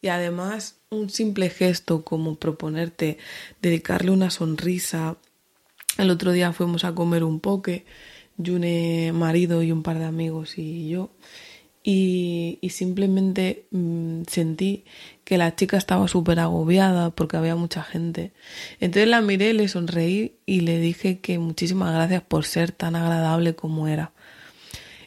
Y 0.00 0.08
además, 0.08 0.76
un 0.90 1.10
simple 1.10 1.50
gesto 1.50 2.04
como 2.04 2.36
proponerte 2.36 3.18
dedicarle 3.62 4.10
una 4.10 4.30
sonrisa. 4.30 5.16
El 5.98 6.10
otro 6.10 6.32
día 6.32 6.52
fuimos 6.52 6.84
a 6.84 6.94
comer 6.94 7.24
un 7.24 7.40
poke, 7.40 7.84
Yune, 8.36 9.12
marido 9.14 9.62
y 9.62 9.72
un 9.72 9.82
par 9.82 9.98
de 9.98 10.04
amigos 10.04 10.58
y 10.58 10.88
yo. 10.88 11.10
Y, 11.82 12.58
simplemente 12.70 13.66
mm, 13.70 14.22
sentí 14.26 14.84
que 15.24 15.38
la 15.38 15.56
chica 15.56 15.76
estaba 15.76 16.06
súper 16.06 16.38
agobiada 16.38 17.10
porque 17.10 17.36
había 17.36 17.56
mucha 17.56 17.82
gente. 17.82 18.32
Entonces 18.80 19.08
la 19.08 19.20
miré, 19.20 19.54
le 19.54 19.68
sonreí 19.68 20.36
y 20.46 20.60
le 20.60 20.78
dije 20.78 21.18
que 21.18 21.38
muchísimas 21.38 21.92
gracias 21.94 22.22
por 22.22 22.44
ser 22.44 22.72
tan 22.72 22.94
agradable 22.94 23.54
como 23.54 23.88
era. 23.88 24.12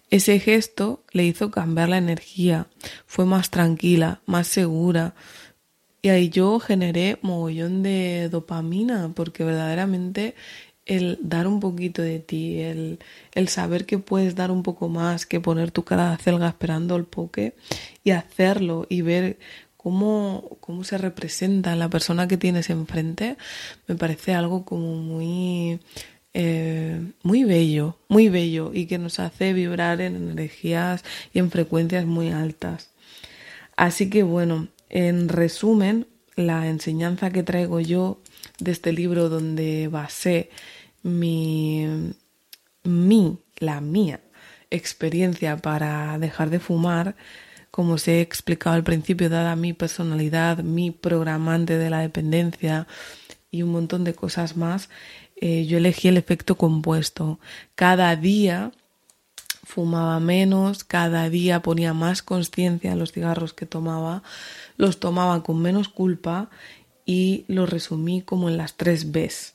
Ese 0.10 0.40
gesto 0.40 1.04
le 1.12 1.26
hizo 1.26 1.52
cambiar 1.52 1.90
la 1.90 1.98
energía, 1.98 2.68
fue 3.06 3.26
más 3.26 3.50
tranquila, 3.52 4.22
más 4.26 4.48
segura. 4.48 5.16
Y 6.02 6.10
ahí 6.10 6.30
yo 6.30 6.60
generé 6.60 7.20
mogollón 7.22 7.84
de 7.84 8.30
dopamina, 8.30 9.12
porque 9.14 9.44
verdaderamente 9.44 10.36
el 10.86 11.20
dar 11.22 11.48
un 11.48 11.60
poquito 11.60 12.02
de 12.02 12.20
ti, 12.20 12.62
el, 12.62 13.00
el, 13.34 13.50
saber 13.50 13.86
que 13.86 14.00
puedes 14.00 14.36
dar 14.36 14.52
un 14.52 14.64
poco 14.64 14.88
más 14.88 15.26
que 15.26 15.42
poner 15.42 15.72
tu 15.72 15.84
cara 15.84 16.12
de 16.12 16.18
celga 16.18 16.48
esperando 16.48 16.96
el 16.96 17.04
poke 17.04 17.56
y 18.06 18.12
hacerlo 18.12 18.88
y 18.88 19.02
ver 19.02 19.38
cómo, 19.88 20.58
cómo 20.60 20.84
se 20.84 20.98
representa 20.98 21.78
la 21.78 21.90
persona 21.90 22.28
que 22.28 22.36
tienes 22.36 22.70
enfrente, 22.70 23.38
me 23.88 23.96
parece 23.96 24.34
algo 24.34 24.66
como 24.66 24.98
muy 24.98 25.80
eh, 26.34 27.14
muy 27.24 27.46
bello, 27.46 27.98
muy 28.10 28.28
bello 28.28 28.72
y 28.74 28.86
que 28.88 28.98
nos 28.98 29.18
hace 29.22 29.54
vibrar 29.54 30.02
en 30.02 30.18
energías 30.18 31.06
y 31.34 31.40
en 31.40 31.52
frecuencias 31.52 32.06
muy 32.06 32.32
altas. 32.32 32.90
Así 33.78 34.10
que 34.10 34.24
bueno, 34.24 34.68
en 34.90 35.30
resumen, 35.30 36.06
la 36.36 36.68
enseñanza 36.68 37.30
que 37.30 37.44
traigo 37.44 37.80
yo 37.80 38.20
de 38.60 38.72
este 38.72 38.92
libro 38.92 39.30
donde 39.30 39.88
basé 39.88 40.50
mi, 41.02 42.14
mi, 42.84 43.38
la 43.60 43.80
mía 43.80 44.20
experiencia 44.70 45.56
para 45.56 46.18
dejar 46.20 46.50
de 46.50 46.60
fumar, 46.60 47.16
como 47.72 47.94
os 47.94 48.08
he 48.08 48.22
explicado 48.22 48.76
al 48.76 48.84
principio, 48.84 49.30
dada 49.30 49.56
mi 49.56 49.74
personalidad, 49.74 50.60
mi 50.60 50.92
programante 50.92 51.78
de 51.78 51.90
la 51.90 52.00
dependencia 52.00 52.88
y 53.52 53.62
un 53.62 53.72
montón 53.72 54.04
de 54.04 54.14
cosas 54.14 54.58
más, 54.58 54.90
eh, 55.36 55.66
yo 55.66 55.78
elegí 55.78 56.08
el 56.08 56.18
efecto 56.18 56.56
compuesto. 56.56 57.40
Cada 57.76 58.16
día 58.16 58.72
fumaba 59.64 60.20
menos, 60.20 60.84
cada 60.84 61.30
día 61.30 61.62
ponía 61.62 61.94
más 61.94 62.24
conciencia 62.24 62.94
en 62.94 63.00
los 63.00 63.12
cigarros 63.12 63.54
que 63.54 63.66
tomaba, 63.66 64.24
los 64.78 65.00
tomaba 65.00 65.44
con 65.44 65.62
menos 65.62 65.90
culpa 65.90 66.50
y 67.06 67.46
los 67.48 67.70
resumí 67.70 68.22
como 68.22 68.50
en 68.50 68.58
las 68.58 68.76
tres 68.76 69.12
Bs. 69.12 69.54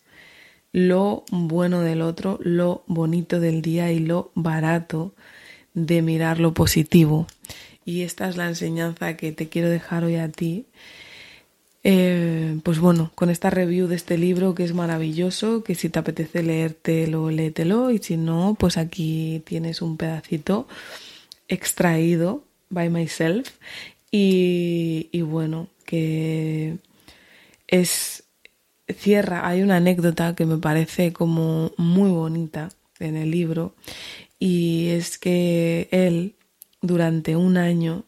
Lo 0.72 1.24
bueno 1.30 1.80
del 1.80 2.02
otro, 2.02 2.38
lo 2.42 2.84
bonito 2.86 3.40
del 3.40 3.62
día 3.62 3.90
y 3.90 3.98
lo 3.98 4.30
barato 4.34 5.14
de 5.74 6.02
mirar 6.02 6.40
lo 6.40 6.54
positivo. 6.54 7.26
Y 7.84 8.02
esta 8.02 8.28
es 8.28 8.36
la 8.36 8.48
enseñanza 8.48 9.16
que 9.16 9.32
te 9.32 9.48
quiero 9.48 9.68
dejar 9.68 10.04
hoy 10.04 10.16
a 10.16 10.28
ti. 10.28 10.66
Eh, 11.84 12.58
pues 12.62 12.78
bueno, 12.78 13.10
con 13.14 13.28
esta 13.28 13.50
review 13.50 13.88
de 13.88 13.96
este 13.96 14.16
libro 14.16 14.54
que 14.54 14.62
es 14.64 14.72
maravilloso, 14.72 15.64
que 15.64 15.74
si 15.74 15.88
te 15.88 15.98
apetece 15.98 16.42
leértelo, 16.42 17.30
léetelo 17.30 17.90
y 17.90 17.98
si 17.98 18.16
no, 18.16 18.56
pues 18.58 18.76
aquí 18.76 19.42
tienes 19.44 19.82
un 19.82 19.96
pedacito 19.96 20.68
extraído 21.48 22.44
by 22.70 22.88
myself. 22.88 23.48
Y, 24.10 25.08
y 25.10 25.22
bueno, 25.22 25.68
que 25.86 26.76
es 27.66 28.24
cierra, 28.88 29.46
hay 29.48 29.62
una 29.62 29.76
anécdota 29.76 30.34
que 30.34 30.46
me 30.46 30.58
parece 30.58 31.12
como 31.12 31.72
muy 31.76 32.10
bonita 32.10 32.68
en 33.00 33.16
el 33.16 33.30
libro 33.30 33.74
y 34.38 34.88
es 34.90 35.18
que 35.18 35.88
él 35.90 36.34
durante 36.82 37.36
un 37.36 37.56
año 37.56 38.04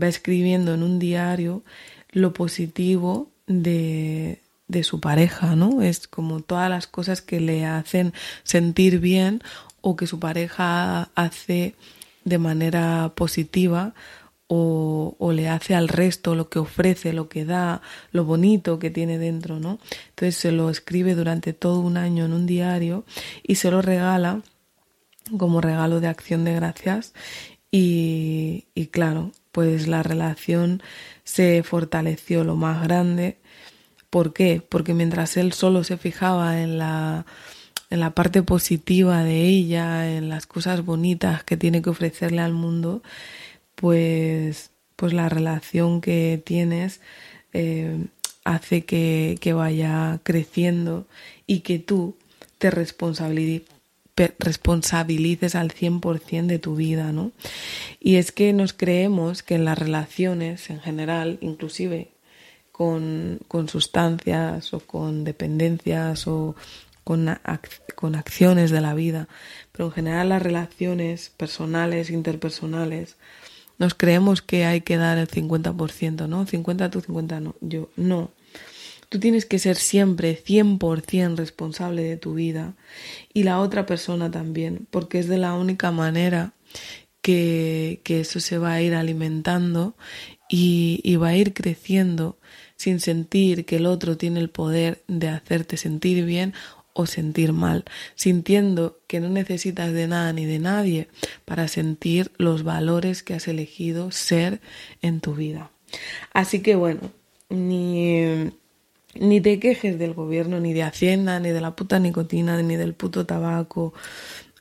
va 0.00 0.08
escribiendo 0.08 0.74
en 0.74 0.82
un 0.82 0.98
diario 0.98 1.62
lo 2.10 2.32
positivo 2.32 3.28
de, 3.46 4.40
de 4.68 4.84
su 4.84 5.00
pareja, 5.00 5.56
¿no? 5.56 5.82
Es 5.82 6.08
como 6.08 6.40
todas 6.40 6.70
las 6.70 6.86
cosas 6.86 7.20
que 7.20 7.40
le 7.40 7.66
hacen 7.66 8.12
sentir 8.44 9.00
bien 9.00 9.42
o 9.80 9.96
que 9.96 10.06
su 10.06 10.18
pareja 10.18 11.10
hace 11.14 11.74
de 12.24 12.38
manera 12.38 13.12
positiva 13.14 13.94
o, 14.46 15.16
o, 15.18 15.32
le 15.32 15.48
hace 15.48 15.74
al 15.74 15.88
resto 15.88 16.34
lo 16.34 16.48
que 16.50 16.58
ofrece, 16.58 17.12
lo 17.12 17.28
que 17.28 17.44
da, 17.44 17.80
lo 18.12 18.24
bonito 18.24 18.78
que 18.78 18.90
tiene 18.90 19.18
dentro, 19.18 19.58
¿no? 19.58 19.78
Entonces 20.10 20.36
se 20.36 20.52
lo 20.52 20.68
escribe 20.68 21.14
durante 21.14 21.52
todo 21.54 21.80
un 21.80 21.96
año 21.96 22.26
en 22.26 22.32
un 22.34 22.46
diario 22.46 23.04
y 23.42 23.54
se 23.54 23.70
lo 23.70 23.80
regala 23.80 24.42
como 25.38 25.60
regalo 25.60 26.00
de 26.00 26.08
acción 26.08 26.44
de 26.44 26.54
gracias 26.54 27.14
y, 27.74 28.66
claro, 28.90 29.32
pues 29.50 29.88
la 29.88 30.02
relación 30.02 30.82
se 31.24 31.62
fortaleció 31.62 32.44
lo 32.44 32.54
más 32.54 32.82
grande. 32.82 33.38
¿Por 34.10 34.34
qué? 34.34 34.62
Porque 34.68 34.92
mientras 34.92 35.38
él 35.38 35.54
solo 35.54 35.82
se 35.82 35.96
fijaba 35.96 36.60
en 36.60 36.78
la, 36.78 37.24
en 37.88 38.00
la 38.00 38.10
parte 38.10 38.42
positiva 38.42 39.24
de 39.24 39.46
ella, 39.46 40.14
en 40.14 40.28
las 40.28 40.46
cosas 40.46 40.84
bonitas 40.84 41.44
que 41.44 41.56
tiene 41.56 41.80
que 41.80 41.90
ofrecerle 41.90 42.42
al 42.42 42.52
mundo, 42.52 43.02
pues, 43.74 44.70
pues 44.96 45.14
la 45.14 45.30
relación 45.30 46.02
que 46.02 46.42
tienes 46.44 47.00
eh, 47.54 48.06
hace 48.44 48.84
que, 48.84 49.38
que 49.40 49.54
vaya 49.54 50.20
creciendo 50.24 51.06
y 51.46 51.60
que 51.60 51.78
tú 51.78 52.16
te 52.58 52.70
responsabilices 52.70 53.71
responsabilices 54.16 55.54
al 55.54 55.70
100% 55.72 56.46
de 56.46 56.58
tu 56.58 56.76
vida, 56.76 57.12
¿no? 57.12 57.32
Y 58.00 58.16
es 58.16 58.32
que 58.32 58.52
nos 58.52 58.72
creemos 58.72 59.42
que 59.42 59.54
en 59.54 59.64
las 59.64 59.78
relaciones 59.78 60.68
en 60.70 60.80
general, 60.80 61.38
inclusive 61.40 62.12
con, 62.72 63.40
con 63.48 63.68
sustancias 63.68 64.74
o 64.74 64.80
con 64.80 65.24
dependencias 65.24 66.26
o 66.26 66.54
con, 67.04 67.38
con 67.94 68.14
acciones 68.14 68.70
de 68.70 68.80
la 68.80 68.94
vida, 68.94 69.28
pero 69.72 69.86
en 69.86 69.92
general 69.92 70.28
las 70.28 70.42
relaciones 70.42 71.30
personales, 71.30 72.10
interpersonales, 72.10 73.16
nos 73.78 73.94
creemos 73.94 74.42
que 74.42 74.64
hay 74.64 74.82
que 74.82 74.96
dar 74.96 75.18
el 75.18 75.28
50%, 75.28 76.28
¿no? 76.28 76.46
50 76.46 76.90
tú, 76.90 77.00
50 77.00 77.40
no. 77.40 77.54
Yo, 77.60 77.88
no. 77.96 78.30
Tú 79.12 79.20
tienes 79.20 79.44
que 79.44 79.58
ser 79.58 79.76
siempre 79.76 80.42
100% 80.42 81.36
responsable 81.36 82.02
de 82.02 82.16
tu 82.16 82.32
vida 82.32 82.76
y 83.34 83.42
la 83.42 83.60
otra 83.60 83.84
persona 83.84 84.30
también, 84.30 84.86
porque 84.88 85.18
es 85.18 85.28
de 85.28 85.36
la 85.36 85.52
única 85.52 85.90
manera 85.90 86.54
que, 87.20 88.00
que 88.04 88.20
eso 88.20 88.40
se 88.40 88.56
va 88.56 88.72
a 88.72 88.80
ir 88.80 88.94
alimentando 88.94 89.98
y, 90.48 91.02
y 91.04 91.16
va 91.16 91.28
a 91.28 91.36
ir 91.36 91.52
creciendo 91.52 92.38
sin 92.76 93.00
sentir 93.00 93.66
que 93.66 93.76
el 93.76 93.84
otro 93.84 94.16
tiene 94.16 94.40
el 94.40 94.48
poder 94.48 95.04
de 95.08 95.28
hacerte 95.28 95.76
sentir 95.76 96.24
bien 96.24 96.54
o 96.94 97.04
sentir 97.04 97.52
mal, 97.52 97.84
sintiendo 98.14 99.02
que 99.08 99.20
no 99.20 99.28
necesitas 99.28 99.92
de 99.92 100.08
nada 100.08 100.32
ni 100.32 100.46
de 100.46 100.58
nadie 100.58 101.08
para 101.44 101.68
sentir 101.68 102.32
los 102.38 102.62
valores 102.62 103.22
que 103.22 103.34
has 103.34 103.46
elegido 103.46 104.10
ser 104.10 104.62
en 105.02 105.20
tu 105.20 105.34
vida. 105.34 105.70
Así 106.32 106.60
que 106.62 106.76
bueno, 106.76 107.12
ni, 107.50 108.50
ni 109.14 109.40
te 109.40 109.58
quejes 109.58 109.98
del 109.98 110.14
gobierno, 110.14 110.60
ni 110.60 110.72
de 110.72 110.82
Hacienda, 110.82 111.40
ni 111.40 111.50
de 111.50 111.60
la 111.60 111.76
puta 111.76 111.98
nicotina, 111.98 112.60
ni 112.62 112.76
del 112.76 112.94
puto 112.94 113.26
tabaco, 113.26 113.92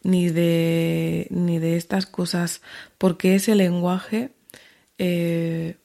ni 0.03 0.29
de, 0.29 1.27
ni 1.29 1.59
de 1.59 1.77
estas 1.77 2.05
cosas, 2.05 2.61
porque 2.97 3.35
ese 3.35 3.55
lenguaje 3.55 4.31
eh, 4.97 5.77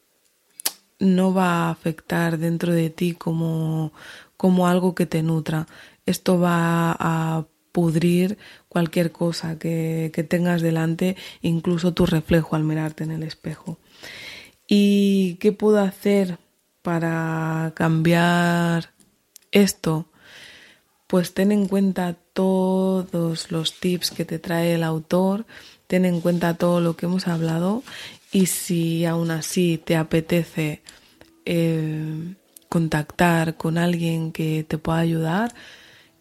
no 0.98 1.34
va 1.34 1.66
a 1.66 1.70
afectar 1.70 2.38
dentro 2.38 2.72
de 2.72 2.90
ti 2.90 3.12
como, 3.12 3.92
como 4.36 4.66
algo 4.68 4.94
que 4.94 5.06
te 5.06 5.22
nutra 5.22 5.66
esto 6.06 6.38
va 6.38 6.96
a 6.98 7.46
pudrir 7.72 8.38
cualquier 8.68 9.12
cosa 9.12 9.58
que, 9.58 10.10
tengas 10.30 10.62
delante, 10.62 11.16
incluso 11.42 11.92
tu 11.92 12.06
reflejo 12.06 12.56
al 12.56 12.64
mirarte 12.64 13.04
en 13.04 13.10
el 13.10 13.22
espejo. 13.24 13.78
¿Y 14.66 15.34
qué 15.34 15.52
puedo 15.52 15.80
hacer 15.80 16.38
para 16.86 17.72
cambiar 17.74 18.90
esto? 19.50 20.06
Pues 21.08 21.34
ten 21.34 21.50
en 21.50 21.66
cuenta 21.66 22.14
todos 22.32 23.50
los 23.50 23.80
tips 23.80 24.12
que 24.12 24.24
te 24.24 24.38
trae 24.38 24.74
el 24.74 24.84
autor, 24.84 25.46
ten 25.88 26.04
en 26.04 26.20
cuenta 26.20 26.54
todo 26.54 26.80
lo 26.80 26.96
que 26.96 27.06
hemos 27.06 27.26
hablado 27.26 27.82
y 28.30 28.46
si 28.46 29.04
aún 29.04 29.32
así 29.32 29.82
te 29.84 29.96
apetece 29.96 30.80
eh, 31.44 32.36
contactar 32.68 33.56
con 33.56 33.78
alguien 33.78 34.30
que 34.30 34.62
te 34.62 34.78
pueda 34.78 35.00
ayudar, 35.00 35.56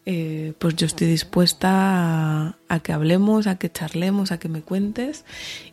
eh, 0.04 0.52
pues 0.58 0.74
yo 0.74 0.86
estoy 0.86 1.06
dispuesta 1.06 2.58
a, 2.68 2.80
que 2.80 2.92
hablemos, 2.92 3.46
a 3.46 3.56
que 3.56 3.70
charlemos, 3.70 4.32
a 4.32 4.40
que 4.40 4.48
me 4.48 4.62
cuentes 4.62 5.24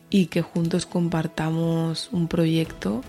y 0.08 0.26
que 0.26 0.42
juntos 0.42 0.86
compartamos 0.86 2.10
un 2.12 2.28
proyecto 2.28 3.02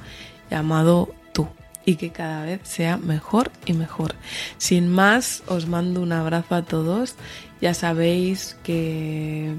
llamado 0.49 1.13
Tú 1.31 1.47
y 1.86 1.95
que 1.95 2.11
cada 2.11 2.43
vez 2.45 2.61
sea 2.63 2.97
mejor 2.97 3.51
y 3.65 3.73
mejor. 3.73 4.15
Sin 4.57 4.89
más, 4.89 5.43
os 5.47 5.67
mando 5.67 6.01
un 6.01 6.11
abrazo 6.11 6.55
a 6.55 6.63
todos. 6.63 7.15
Ya 7.61 7.73
sabéis 7.73 8.57
que 8.63 9.53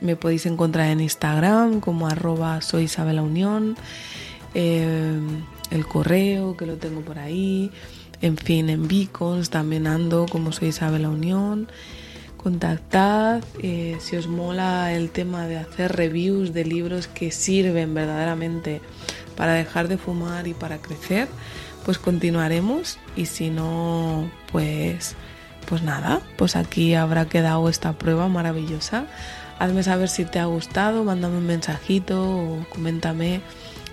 me 0.00 0.16
podéis 0.16 0.46
encontrar 0.46 0.88
en 0.88 1.00
Instagram 1.00 1.80
como 1.80 2.06
arroba 2.06 2.60
soy 2.60 2.84
Isabela 2.84 3.22
Unión, 3.22 3.76
eh, 4.54 5.18
el 5.70 5.86
correo 5.86 6.56
que 6.56 6.66
lo 6.66 6.76
tengo 6.76 7.00
por 7.02 7.18
ahí 7.18 7.70
en 8.22 8.36
fin, 8.36 8.70
en 8.70 8.86
Beacons 8.86 9.50
también 9.50 9.88
ando 9.88 10.26
como 10.30 10.52
soy 10.52 10.68
Isabel 10.68 11.02
La 11.02 11.10
Unión. 11.10 11.68
Contactad 12.36 13.42
eh, 13.60 13.96
si 14.00 14.16
os 14.16 14.28
mola 14.28 14.94
el 14.94 15.10
tema 15.10 15.46
de 15.48 15.58
hacer 15.58 15.92
reviews 15.92 16.52
de 16.52 16.64
libros 16.64 17.08
que 17.08 17.32
sirven 17.32 17.94
verdaderamente 17.94 18.80
para 19.36 19.54
dejar 19.54 19.88
de 19.88 19.98
fumar 19.98 20.46
y 20.46 20.54
para 20.54 20.78
crecer, 20.78 21.26
pues 21.84 21.98
continuaremos 21.98 22.98
y 23.16 23.26
si 23.26 23.50
no, 23.50 24.30
pues 24.50 25.16
pues 25.66 25.82
nada, 25.82 26.20
pues 26.36 26.56
aquí 26.56 26.94
habrá 26.94 27.26
quedado 27.26 27.68
esta 27.68 27.92
prueba 27.94 28.28
maravillosa. 28.28 29.06
Hazme 29.58 29.82
saber 29.82 30.08
si 30.08 30.24
te 30.24 30.38
ha 30.38 30.46
gustado, 30.46 31.04
mándame 31.04 31.38
un 31.38 31.46
mensajito 31.46 32.22
o 32.22 32.66
coméntame 32.68 33.40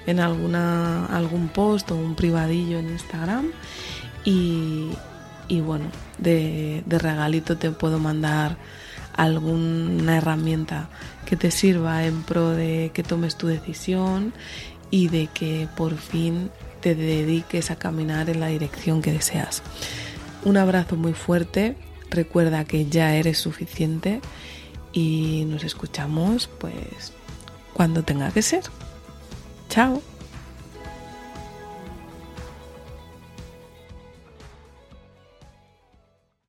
en 0.07 0.19
alguna, 0.19 1.05
algún 1.05 1.47
post 1.47 1.91
o 1.91 1.95
un 1.95 2.15
privadillo 2.15 2.79
en 2.79 2.89
Instagram 2.89 3.51
y, 4.25 4.91
bueno, 5.63 5.85
de, 6.17 6.83
de 6.85 6.99
regalito 6.99 7.57
te 7.57 7.71
puedo 7.71 7.99
mandar 7.99 8.57
alguna 9.15 10.17
herramienta 10.17 10.89
que 11.25 11.35
te 11.35 11.51
sirva 11.51 12.05
en 12.05 12.23
pro 12.23 12.49
de 12.49 12.91
que 12.93 13.03
tomes 13.03 13.35
tu 13.35 13.47
decisión 13.47 14.33
y 14.91 15.09
de 15.09 15.27
que 15.27 15.67
por 15.75 15.95
fin 15.97 16.49
te 16.80 16.95
dediques 16.95 17.71
a 17.71 17.75
caminar 17.77 18.30
en 18.30 18.39
la 18.39 18.47
dirección 18.47 19.01
que 19.01 19.11
deseas. 19.11 19.61
Un 20.43 20.57
abrazo 20.57 20.95
muy 20.95 21.13
fuerte, 21.13 21.75
recuerda 22.09 22.65
que 22.65 22.86
ya 22.88 23.15
eres 23.15 23.38
suficiente 23.38 24.21
y 24.93 25.45
nos 25.47 25.63
escuchamos 25.63 26.49
pues 26.59 27.13
cuando 27.73 28.03
tenga 28.03 28.32
que 28.32 28.41
ser. 28.41 28.63
Chao. 29.69 30.01